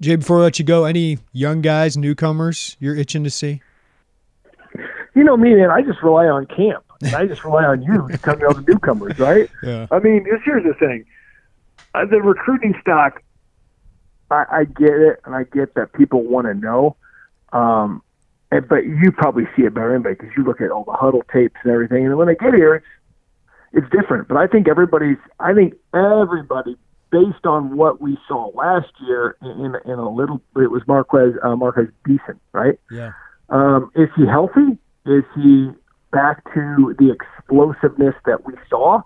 Jay, 0.00 0.16
before 0.16 0.38
I 0.38 0.42
let 0.42 0.58
you 0.58 0.64
go, 0.64 0.84
any 0.84 1.18
young 1.32 1.60
guys, 1.60 1.96
newcomers 1.96 2.76
you're 2.80 2.96
itching 2.96 3.24
to 3.24 3.30
see? 3.30 3.62
You 5.14 5.22
know 5.22 5.36
me, 5.36 5.54
man. 5.54 5.70
I 5.70 5.82
just 5.82 6.02
rely 6.02 6.26
on 6.26 6.46
camp. 6.46 6.84
I 7.14 7.26
just 7.26 7.44
rely 7.44 7.64
on 7.64 7.82
you 7.82 8.08
to 8.08 8.18
tell 8.18 8.36
me 8.36 8.44
all 8.44 8.54
the 8.54 8.62
newcomers, 8.62 9.18
right? 9.18 9.48
Yeah. 9.62 9.86
I 9.90 9.98
mean, 9.98 10.26
here's 10.44 10.64
the 10.64 10.74
thing: 10.74 11.04
uh, 11.94 12.04
the 12.06 12.20
recruiting 12.20 12.74
stock. 12.80 13.22
I, 14.30 14.44
I 14.50 14.64
get 14.64 14.90
it, 14.90 15.20
and 15.24 15.34
I 15.34 15.44
get 15.44 15.74
that 15.74 15.92
people 15.92 16.22
want 16.22 16.46
to 16.46 16.54
know. 16.54 16.96
Um, 17.52 18.02
and, 18.50 18.66
but 18.68 18.84
you 18.84 19.12
probably 19.12 19.44
see 19.56 19.62
it 19.62 19.74
better 19.74 19.88
than 19.88 19.96
anybody 19.96 20.16
because 20.16 20.36
you 20.36 20.44
look 20.44 20.60
at 20.60 20.70
all 20.70 20.84
the 20.84 20.92
Hudl 20.92 21.22
tapes 21.32 21.56
and 21.62 21.72
everything. 21.72 22.04
And 22.06 22.16
when 22.16 22.26
they 22.26 22.34
get 22.34 22.54
here, 22.54 22.74
it's 22.74 22.86
it's 23.72 23.86
different. 23.90 24.28
But 24.28 24.38
I 24.38 24.46
think 24.46 24.68
everybody's. 24.68 25.18
I 25.38 25.54
think 25.54 25.74
everybody 25.94 26.76
based 27.14 27.46
on 27.46 27.76
what 27.76 28.00
we 28.00 28.18
saw 28.26 28.50
last 28.56 28.90
year 29.06 29.36
in 29.40 29.76
in 29.84 29.98
a 30.00 30.10
little 30.10 30.42
it 30.56 30.70
was 30.70 30.82
Marquez 30.88 31.34
uh, 31.44 31.54
Marquez 31.54 31.86
Beason, 32.04 32.40
right? 32.52 32.78
Yeah. 32.90 33.12
Um, 33.50 33.92
is 33.94 34.08
he 34.16 34.26
healthy? 34.26 34.78
Is 35.06 35.22
he 35.36 35.70
back 36.10 36.42
to 36.54 36.94
the 36.98 37.12
explosiveness 37.12 38.16
that 38.26 38.44
we 38.44 38.54
saw? 38.68 39.02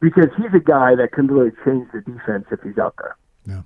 Because 0.00 0.26
he's 0.36 0.52
a 0.52 0.58
guy 0.58 0.96
that 0.96 1.12
can 1.12 1.28
really 1.28 1.52
change 1.64 1.86
the 1.92 2.00
defense 2.00 2.46
if 2.50 2.60
he's 2.62 2.78
out 2.78 2.94
there. 2.98 3.16
Yeah. 3.46 3.62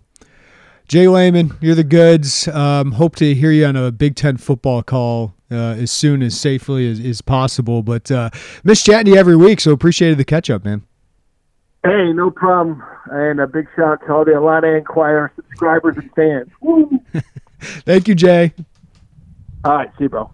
Jay 0.88 1.08
Leman, 1.08 1.52
you're 1.62 1.74
the 1.74 1.84
goods. 1.84 2.48
Um, 2.48 2.92
hope 2.92 3.16
to 3.16 3.34
hear 3.34 3.52
you 3.52 3.64
on 3.64 3.76
a 3.76 3.90
Big 3.90 4.16
Ten 4.16 4.36
football 4.36 4.82
call 4.82 5.34
uh, 5.50 5.76
as 5.78 5.90
soon 5.90 6.22
as 6.22 6.38
safely 6.38 6.90
as, 6.90 7.00
as 7.00 7.22
possible. 7.22 7.82
But 7.82 8.10
uh, 8.10 8.28
miss 8.64 8.82
chatting 8.82 9.06
to 9.06 9.10
you 9.12 9.16
every 9.16 9.36
week, 9.36 9.60
so 9.60 9.72
appreciated 9.72 10.18
the 10.18 10.24
catch 10.24 10.50
up, 10.50 10.64
man. 10.64 10.82
Hey, 11.84 12.12
no 12.12 12.30
problem. 12.30 12.82
And 13.10 13.40
a 13.40 13.46
big 13.46 13.66
shout 13.74 14.00
out 14.02 14.06
to 14.06 14.12
all 14.12 14.24
the 14.24 14.36
Illini 14.36 14.78
Inquirer 14.78 15.32
subscribers 15.34 15.96
and 15.96 16.10
fans. 16.14 17.24
Thank 17.60 18.06
you, 18.06 18.14
Jay. 18.14 18.52
All 19.64 19.76
right, 19.76 19.90
see 19.98 20.04
you, 20.04 20.08
bro. 20.08 20.30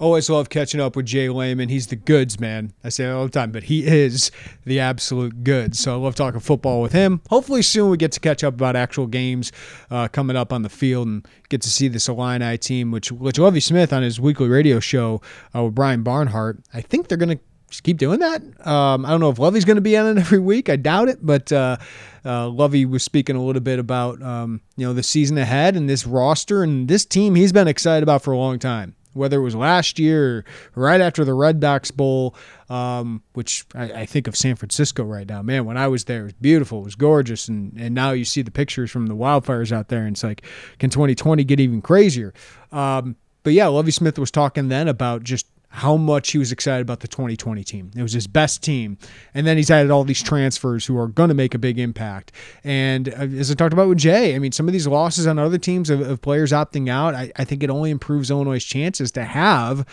Always 0.00 0.30
love 0.30 0.48
catching 0.48 0.80
up 0.80 0.94
with 0.94 1.06
Jay 1.06 1.28
Leman. 1.28 1.68
He's 1.68 1.88
the 1.88 1.96
goods, 1.96 2.38
man. 2.38 2.72
I 2.84 2.88
say 2.88 3.06
it 3.06 3.10
all 3.10 3.24
the 3.24 3.30
time, 3.30 3.50
but 3.50 3.64
he 3.64 3.84
is 3.84 4.30
the 4.64 4.78
absolute 4.78 5.42
goods. 5.42 5.80
So 5.80 5.92
I 5.92 5.96
love 5.96 6.14
talking 6.14 6.38
football 6.38 6.80
with 6.80 6.92
him. 6.92 7.20
Hopefully 7.28 7.62
soon 7.62 7.90
we 7.90 7.96
get 7.96 8.12
to 8.12 8.20
catch 8.20 8.44
up 8.44 8.54
about 8.54 8.76
actual 8.76 9.08
games 9.08 9.50
uh, 9.90 10.06
coming 10.06 10.36
up 10.36 10.52
on 10.52 10.62
the 10.62 10.68
field 10.68 11.08
and 11.08 11.26
get 11.48 11.62
to 11.62 11.68
see 11.68 11.88
this 11.88 12.08
Illini 12.08 12.56
team, 12.58 12.92
which 12.92 13.10
which 13.10 13.40
Lovie 13.40 13.58
Smith 13.58 13.92
on 13.92 14.04
his 14.04 14.20
weekly 14.20 14.46
radio 14.48 14.78
show 14.78 15.20
uh, 15.52 15.64
with 15.64 15.74
Brian 15.74 16.04
Barnhart. 16.04 16.60
I 16.72 16.80
think 16.80 17.08
they're 17.08 17.18
going 17.18 17.36
to 17.36 17.42
just 17.68 17.82
keep 17.82 17.98
doing 17.98 18.20
that. 18.20 18.42
Um, 18.66 19.04
I 19.04 19.10
don't 19.10 19.20
know 19.20 19.30
if 19.30 19.38
Lovie's 19.38 19.64
going 19.64 19.76
to 19.76 19.82
be 19.82 19.96
on 19.96 20.06
it 20.06 20.20
every 20.20 20.38
week. 20.38 20.68
I 20.68 20.76
doubt 20.76 21.08
it, 21.08 21.18
but 21.24 21.52
uh, 21.52 21.76
uh, 22.24 22.48
Lovie 22.48 22.86
was 22.86 23.02
speaking 23.02 23.36
a 23.36 23.42
little 23.42 23.62
bit 23.62 23.78
about 23.78 24.22
um, 24.22 24.60
you 24.76 24.86
know 24.86 24.92
the 24.92 25.02
season 25.02 25.38
ahead 25.38 25.76
and 25.76 25.88
this 25.88 26.06
roster 26.06 26.62
and 26.62 26.88
this 26.88 27.04
team. 27.04 27.34
He's 27.34 27.52
been 27.52 27.68
excited 27.68 28.02
about 28.02 28.22
for 28.22 28.32
a 28.32 28.38
long 28.38 28.58
time. 28.58 28.94
Whether 29.14 29.38
it 29.40 29.42
was 29.42 29.56
last 29.56 29.98
year 29.98 30.38
or 30.38 30.44
right 30.76 31.00
after 31.00 31.24
the 31.24 31.32
Redbox 31.32 31.96
Bowl, 31.96 32.36
um, 32.68 33.22
which 33.32 33.64
I, 33.74 33.84
I, 34.02 34.06
think 34.06 34.28
of 34.28 34.36
San 34.36 34.54
Francisco 34.54 35.02
right 35.02 35.26
now. 35.26 35.42
Man, 35.42 35.64
when 35.64 35.76
I 35.76 35.88
was 35.88 36.04
there, 36.04 36.20
it 36.20 36.24
was 36.24 36.32
beautiful, 36.34 36.80
it 36.80 36.84
was 36.84 36.94
gorgeous, 36.94 37.48
and 37.48 37.72
and 37.78 37.94
now 37.94 38.12
you 38.12 38.24
see 38.24 38.42
the 38.42 38.50
pictures 38.50 38.90
from 38.90 39.06
the 39.06 39.16
wildfires 39.16 39.72
out 39.72 39.88
there, 39.88 40.02
and 40.02 40.14
it's 40.14 40.22
like, 40.22 40.42
can 40.78 40.90
2020 40.90 41.42
get 41.44 41.58
even 41.58 41.82
crazier? 41.82 42.32
Um, 42.70 43.16
but 43.42 43.54
yeah, 43.54 43.66
Lovie 43.66 43.90
Smith 43.90 44.18
was 44.18 44.30
talking 44.30 44.68
then 44.68 44.88
about 44.88 45.24
just 45.24 45.46
how 45.70 45.96
much 45.96 46.30
he 46.30 46.38
was 46.38 46.50
excited 46.50 46.80
about 46.80 47.00
the 47.00 47.08
2020 47.08 47.62
team. 47.62 47.90
It 47.94 48.02
was 48.02 48.12
his 48.12 48.26
best 48.26 48.62
team. 48.62 48.96
And 49.34 49.46
then 49.46 49.56
he's 49.56 49.70
added 49.70 49.90
all 49.90 50.02
these 50.02 50.22
transfers 50.22 50.86
who 50.86 50.98
are 50.98 51.08
going 51.08 51.28
to 51.28 51.34
make 51.34 51.54
a 51.54 51.58
big 51.58 51.78
impact. 51.78 52.32
And 52.64 53.08
uh, 53.10 53.28
as 53.38 53.50
I 53.50 53.54
talked 53.54 53.74
about 53.74 53.88
with 53.88 53.98
Jay, 53.98 54.34
I 54.34 54.38
mean, 54.38 54.52
some 54.52 54.66
of 54.66 54.72
these 54.72 54.86
losses 54.86 55.26
on 55.26 55.38
other 55.38 55.58
teams 55.58 55.90
of, 55.90 56.00
of 56.00 56.22
players 56.22 56.52
opting 56.52 56.88
out, 56.88 57.14
I, 57.14 57.30
I 57.36 57.44
think 57.44 57.62
it 57.62 57.70
only 57.70 57.90
improves 57.90 58.30
Illinois' 58.30 58.64
chances 58.64 59.12
to 59.12 59.24
have 59.24 59.86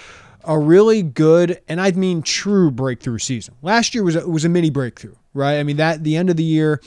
a 0.45 0.57
really 0.57 1.01
good 1.01 1.59
and 1.67 1.81
I 1.81 1.91
mean 1.91 2.21
true 2.21 2.71
breakthrough 2.71 3.17
season. 3.17 3.55
Last 3.61 3.93
year 3.95 4.03
was 4.03 4.15
a, 4.15 4.27
was 4.27 4.45
a 4.45 4.49
mini 4.49 4.69
breakthrough, 4.69 5.15
right? 5.33 5.57
I 5.57 5.63
mean 5.63 5.77
that 5.77 6.03
the 6.03 6.15
end 6.15 6.29
of 6.29 6.38
the 6.38 6.43
year, 6.43 6.81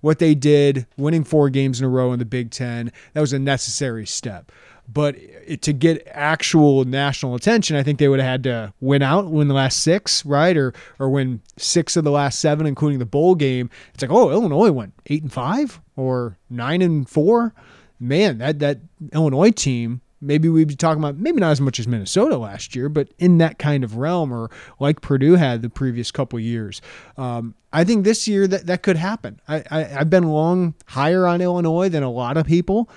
what 0.00 0.18
they 0.18 0.34
did, 0.34 0.86
winning 0.96 1.22
four 1.22 1.48
games 1.50 1.78
in 1.78 1.84
a 1.84 1.88
row 1.88 2.12
in 2.12 2.18
the 2.18 2.24
Big 2.24 2.50
Ten, 2.50 2.90
that 3.12 3.20
was 3.20 3.32
a 3.32 3.38
necessary 3.38 4.06
step. 4.06 4.50
But 4.92 5.16
to 5.62 5.72
get 5.72 6.06
actual 6.10 6.84
national 6.84 7.34
attention, 7.34 7.76
I 7.76 7.82
think 7.82 7.98
they 7.98 8.08
would 8.08 8.20
have 8.20 8.28
had 8.28 8.42
to 8.44 8.72
win 8.80 9.02
out, 9.02 9.30
win 9.30 9.48
the 9.48 9.54
last 9.54 9.80
six, 9.80 10.24
right, 10.24 10.56
or 10.56 10.72
or 10.98 11.08
win 11.08 11.40
six 11.56 11.96
of 11.96 12.04
the 12.04 12.10
last 12.10 12.40
seven, 12.40 12.66
including 12.66 12.98
the 12.98 13.06
bowl 13.06 13.34
game. 13.34 13.70
It's 13.94 14.02
like, 14.02 14.10
oh, 14.10 14.30
Illinois 14.30 14.70
went 14.70 14.94
eight 15.06 15.22
and 15.22 15.32
five 15.32 15.80
or 15.96 16.36
nine 16.50 16.82
and 16.82 17.08
four. 17.08 17.54
Man, 17.98 18.38
that 18.38 18.58
that 18.58 18.80
Illinois 19.12 19.50
team 19.50 20.00
maybe 20.22 20.48
we'd 20.48 20.68
be 20.68 20.76
talking 20.76 21.02
about 21.02 21.16
maybe 21.16 21.40
not 21.40 21.50
as 21.50 21.60
much 21.60 21.78
as 21.80 21.88
Minnesota 21.88 22.38
last 22.38 22.74
year, 22.74 22.88
but 22.88 23.08
in 23.18 23.38
that 23.38 23.58
kind 23.58 23.84
of 23.84 23.96
realm, 23.96 24.32
or 24.32 24.50
like 24.78 25.00
Purdue 25.00 25.34
had 25.34 25.60
the 25.60 25.68
previous 25.68 26.10
couple 26.10 26.38
years. 26.38 26.80
Um, 27.18 27.54
I 27.72 27.84
think 27.84 28.04
this 28.04 28.28
year 28.28 28.46
that 28.46 28.66
that 28.66 28.82
could 28.82 28.96
happen. 28.96 29.40
I, 29.48 29.64
I 29.70 29.98
I've 29.98 30.10
been 30.10 30.24
long 30.24 30.74
higher 30.86 31.26
on 31.26 31.40
Illinois 31.40 31.88
than 31.88 32.02
a 32.02 32.10
lot 32.10 32.36
of 32.36 32.46
people. 32.46 32.88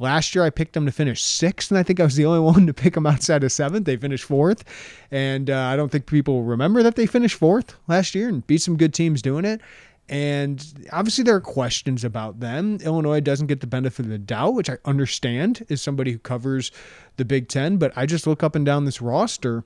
Last 0.00 0.34
year, 0.34 0.42
I 0.42 0.48
picked 0.48 0.72
them 0.72 0.86
to 0.86 0.92
finish 0.92 1.22
sixth, 1.22 1.70
and 1.70 1.78
I 1.78 1.82
think 1.82 2.00
I 2.00 2.04
was 2.04 2.16
the 2.16 2.24
only 2.24 2.40
one 2.52 2.66
to 2.66 2.72
pick 2.72 2.94
them 2.94 3.06
outside 3.06 3.44
of 3.44 3.52
seventh. 3.52 3.84
They 3.84 3.98
finished 3.98 4.24
fourth, 4.24 4.64
and 5.10 5.50
uh, 5.50 5.58
I 5.58 5.76
don't 5.76 5.92
think 5.92 6.06
people 6.06 6.42
remember 6.42 6.82
that 6.82 6.96
they 6.96 7.04
finished 7.04 7.36
fourth 7.36 7.76
last 7.86 8.14
year 8.14 8.26
and 8.28 8.44
beat 8.46 8.62
some 8.62 8.78
good 8.78 8.94
teams 8.94 9.20
doing 9.20 9.44
it. 9.44 9.60
And 10.08 10.88
obviously, 10.90 11.22
there 11.22 11.36
are 11.36 11.40
questions 11.40 12.02
about 12.02 12.40
them. 12.40 12.78
Illinois 12.82 13.20
doesn't 13.20 13.46
get 13.46 13.60
the 13.60 13.66
benefit 13.66 14.06
of 14.06 14.10
the 14.10 14.18
doubt, 14.18 14.54
which 14.54 14.70
I 14.70 14.78
understand 14.86 15.66
is 15.68 15.82
somebody 15.82 16.12
who 16.12 16.18
covers 16.18 16.72
the 17.16 17.26
Big 17.26 17.48
Ten. 17.48 17.76
But 17.76 17.92
I 17.94 18.06
just 18.06 18.26
look 18.26 18.42
up 18.42 18.56
and 18.56 18.64
down 18.64 18.86
this 18.86 19.02
roster, 19.02 19.64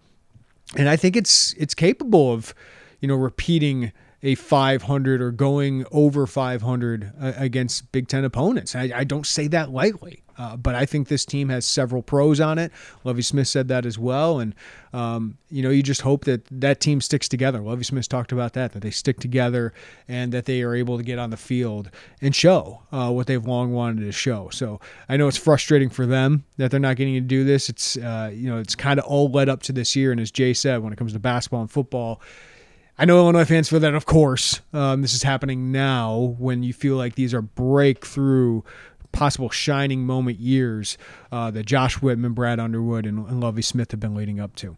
and 0.76 0.88
I 0.88 0.96
think 0.96 1.14
it's 1.16 1.54
it's 1.54 1.74
capable 1.74 2.32
of, 2.32 2.54
you 3.00 3.06
know, 3.06 3.14
repeating 3.14 3.92
a 4.24 4.34
500 4.34 5.22
or 5.22 5.30
going 5.30 5.84
over 5.92 6.26
500 6.26 7.12
uh, 7.20 7.32
against 7.36 7.92
Big 7.92 8.08
Ten 8.08 8.24
opponents. 8.24 8.74
I, 8.74 8.90
I 8.92 9.04
don't 9.04 9.26
say 9.26 9.46
that 9.48 9.70
lightly. 9.70 10.23
Uh, 10.38 10.56
but 10.56 10.74
I 10.74 10.86
think 10.86 11.08
this 11.08 11.24
team 11.24 11.48
has 11.48 11.64
several 11.64 12.02
pros 12.02 12.40
on 12.40 12.58
it. 12.58 12.72
Lovie 13.04 13.22
Smith 13.22 13.48
said 13.48 13.68
that 13.68 13.86
as 13.86 13.98
well, 13.98 14.40
and 14.40 14.54
um, 14.92 15.38
you 15.50 15.62
know 15.62 15.70
you 15.70 15.82
just 15.82 16.02
hope 16.02 16.24
that 16.24 16.44
that 16.50 16.80
team 16.80 17.00
sticks 17.00 17.28
together. 17.28 17.60
Lovie 17.60 17.84
Smith 17.84 18.08
talked 18.08 18.32
about 18.32 18.52
that 18.54 18.72
that 18.72 18.80
they 18.80 18.90
stick 18.90 19.20
together 19.20 19.72
and 20.08 20.32
that 20.32 20.44
they 20.46 20.62
are 20.62 20.74
able 20.74 20.96
to 20.96 21.02
get 21.02 21.18
on 21.18 21.30
the 21.30 21.36
field 21.36 21.90
and 22.20 22.34
show 22.34 22.82
uh, 22.92 23.10
what 23.10 23.26
they've 23.26 23.44
long 23.44 23.72
wanted 23.72 24.04
to 24.04 24.12
show. 24.12 24.48
So 24.50 24.80
I 25.08 25.16
know 25.16 25.28
it's 25.28 25.36
frustrating 25.36 25.90
for 25.90 26.06
them 26.06 26.44
that 26.56 26.70
they're 26.70 26.80
not 26.80 26.96
getting 26.96 27.14
to 27.14 27.20
do 27.20 27.44
this. 27.44 27.68
It's 27.68 27.96
uh, 27.96 28.30
you 28.32 28.48
know 28.48 28.58
it's 28.58 28.74
kind 28.74 28.98
of 28.98 29.06
all 29.06 29.30
led 29.30 29.48
up 29.48 29.62
to 29.64 29.72
this 29.72 29.94
year, 29.94 30.12
and 30.12 30.20
as 30.20 30.30
Jay 30.30 30.54
said, 30.54 30.82
when 30.82 30.92
it 30.92 30.96
comes 30.96 31.12
to 31.12 31.18
basketball 31.18 31.60
and 31.60 31.70
football. 31.70 32.20
I 32.96 33.06
know 33.06 33.18
Illinois 33.18 33.44
fans 33.44 33.68
feel 33.68 33.80
that, 33.80 33.94
of 33.94 34.06
course. 34.06 34.60
Um, 34.72 35.02
this 35.02 35.14
is 35.14 35.24
happening 35.24 35.72
now 35.72 36.36
when 36.38 36.62
you 36.62 36.72
feel 36.72 36.94
like 36.94 37.16
these 37.16 37.34
are 37.34 37.42
breakthrough 37.42 38.62
possible 39.14 39.48
shining 39.48 40.04
moment 40.04 40.38
years 40.38 40.98
uh, 41.32 41.50
that 41.52 41.64
Josh 41.64 42.02
Whitman, 42.02 42.34
Brad 42.34 42.60
Underwood, 42.60 43.06
and, 43.06 43.26
and 43.26 43.40
Lovie 43.40 43.62
Smith 43.62 43.92
have 43.92 44.00
been 44.00 44.14
leading 44.14 44.40
up 44.40 44.54
to. 44.56 44.76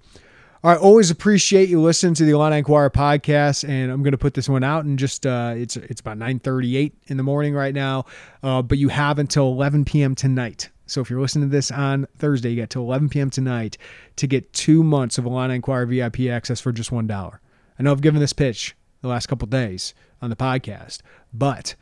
Right, 0.66 0.78
always 0.78 1.12
appreciate 1.12 1.68
you 1.68 1.80
listening 1.80 2.14
to 2.14 2.24
the 2.24 2.32
Illini 2.32 2.58
Inquirer 2.58 2.90
podcast, 2.90 3.68
and 3.68 3.88
I'm 3.92 4.02
going 4.02 4.10
to 4.10 4.18
put 4.18 4.34
this 4.34 4.48
one 4.48 4.64
out 4.64 4.84
and 4.84 4.98
just 4.98 5.24
uh, 5.24 5.54
it's 5.56 5.76
it's 5.76 6.00
about 6.00 6.18
9:38 6.18 6.92
in 7.06 7.16
the 7.16 7.22
morning 7.22 7.54
right 7.54 7.72
now, 7.72 8.06
uh, 8.42 8.62
but 8.62 8.76
you 8.76 8.88
have 8.88 9.20
until 9.20 9.46
11 9.46 9.84
p.m. 9.84 10.16
tonight. 10.16 10.70
So 10.86 11.00
if 11.00 11.08
you're 11.08 11.20
listening 11.20 11.50
to 11.50 11.52
this 11.52 11.70
on 11.70 12.08
Thursday, 12.18 12.50
you 12.50 12.62
got 12.62 12.70
till 12.70 12.82
11 12.82 13.10
p.m. 13.10 13.30
tonight 13.30 13.78
to 14.16 14.26
get 14.26 14.52
two 14.52 14.82
months 14.82 15.18
of 15.18 15.26
Illini 15.26 15.54
Inquirer 15.54 15.86
VIP 15.86 16.22
access 16.22 16.60
for 16.60 16.72
just 16.72 16.90
one 16.90 17.06
dollar. 17.06 17.40
I 17.78 17.84
know 17.84 17.92
I've 17.92 18.00
given 18.00 18.18
this 18.18 18.32
pitch 18.32 18.74
the 19.02 19.08
last 19.08 19.28
couple 19.28 19.46
days 19.46 19.94
on 20.20 20.30
the 20.30 20.36
podcast, 20.36 20.98
but 21.32 21.76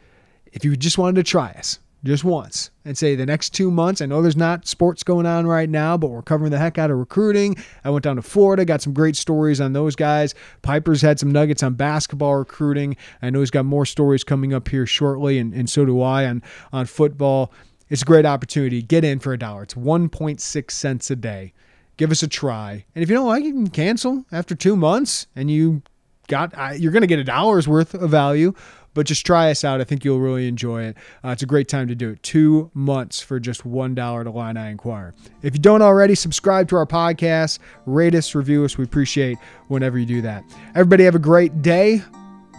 if 0.52 0.62
you 0.62 0.76
just 0.76 0.98
wanted 0.98 1.16
to 1.16 1.22
try 1.22 1.52
us, 1.52 1.78
just 2.04 2.22
once 2.22 2.70
and 2.84 2.96
say 2.96 3.14
the 3.14 3.24
next 3.24 3.50
two 3.50 3.70
months. 3.70 4.02
I 4.02 4.06
know 4.06 4.20
there's 4.20 4.36
not 4.36 4.66
sports 4.66 5.02
going 5.02 5.26
on 5.26 5.46
right 5.46 5.68
now, 5.68 5.96
but 5.96 6.08
we're 6.08 6.22
covering 6.22 6.50
the 6.50 6.58
heck 6.58 6.78
out 6.78 6.90
of 6.90 6.98
recruiting. 6.98 7.56
I 7.82 7.90
went 7.90 8.04
down 8.04 8.16
to 8.16 8.22
Florida, 8.22 8.64
got 8.64 8.82
some 8.82 8.92
great 8.92 9.16
stories 9.16 9.60
on 9.60 9.72
those 9.72 9.96
guys. 9.96 10.34
Piper's 10.62 11.00
had 11.00 11.18
some 11.18 11.32
nuggets 11.32 11.62
on 11.62 11.74
basketball 11.74 12.36
recruiting. 12.36 12.96
I 13.22 13.30
know 13.30 13.40
he's 13.40 13.50
got 13.50 13.64
more 13.64 13.86
stories 13.86 14.22
coming 14.22 14.52
up 14.52 14.68
here 14.68 14.86
shortly, 14.86 15.38
and, 15.38 15.54
and 15.54 15.68
so 15.68 15.84
do 15.84 16.02
I 16.02 16.26
on, 16.26 16.42
on 16.72 16.86
football. 16.86 17.52
It's 17.88 18.02
a 18.02 18.06
great 18.06 18.26
opportunity. 18.26 18.82
Get 18.82 19.04
in 19.04 19.18
for 19.18 19.32
a 19.32 19.38
dollar. 19.38 19.62
It's 19.62 19.74
1.6 19.74 20.70
cents 20.70 21.10
a 21.10 21.16
day. 21.16 21.52
Give 21.96 22.10
us 22.10 22.22
a 22.22 22.28
try. 22.28 22.84
And 22.94 23.02
if 23.02 23.08
you 23.08 23.14
don't 23.14 23.26
like 23.26 23.44
it, 23.44 23.48
you 23.48 23.52
can 23.54 23.70
cancel 23.70 24.24
after 24.32 24.54
two 24.54 24.76
months 24.76 25.26
and 25.36 25.50
you 25.50 25.82
got 26.26 26.80
you're 26.80 26.92
going 26.92 27.02
to 27.02 27.06
get 27.06 27.18
a 27.18 27.24
dollar's 27.24 27.68
worth 27.68 27.94
of 27.94 28.10
value 28.10 28.54
but 28.94 29.07
just 29.07 29.26
try 29.26 29.50
us 29.50 29.64
out. 29.64 29.80
I 29.80 29.85
think 29.85 30.04
you'll 30.04 30.20
really 30.20 30.48
enjoy 30.48 30.85
it. 30.85 30.96
Uh, 31.24 31.30
it's 31.30 31.42
a 31.42 31.46
great 31.46 31.68
time 31.68 31.88
to 31.88 31.94
do 31.94 32.11
it. 32.11 32.22
Two 32.22 32.70
months 32.74 33.20
for 33.20 33.38
just 33.38 33.64
$1 33.64 34.24
to 34.24 34.28
Illini 34.30 34.70
Inquirer. 34.70 35.14
If 35.42 35.54
you 35.54 35.61
don't 35.61 35.83
already, 35.83 36.14
subscribe 36.14 36.68
to 36.68 36.76
our 36.76 36.87
podcast, 36.87 37.59
rate 37.87 38.14
us, 38.14 38.35
review 38.35 38.64
us. 38.64 38.78
We 38.78 38.85
appreciate 38.85 39.38
whenever 39.68 39.98
you 39.98 40.07
do 40.07 40.22
that. 40.22 40.44
Everybody 40.74 41.04
have 41.04 41.14
a 41.14 41.20
great 41.20 41.61
day. 41.62 42.02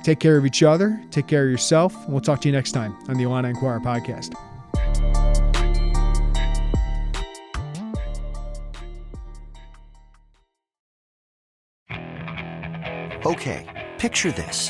Take 0.04 0.19
care 0.19 0.38
of 0.38 0.45
each 0.45 0.62
other. 0.62 1.02
Take 1.10 1.26
care 1.26 1.45
of 1.45 1.50
yourself. 1.50 1.95
We'll 2.08 2.21
talk 2.21 2.41
to 2.41 2.48
you 2.48 2.52
next 2.52 2.74
time 2.74 2.95
on 3.08 3.17
the 3.17 3.24
Illini 3.24 3.50
Inquirer 3.50 3.80
podcast. 3.80 4.36
Okay, 13.26 13.65
picture 13.98 14.32
this. 14.32 14.69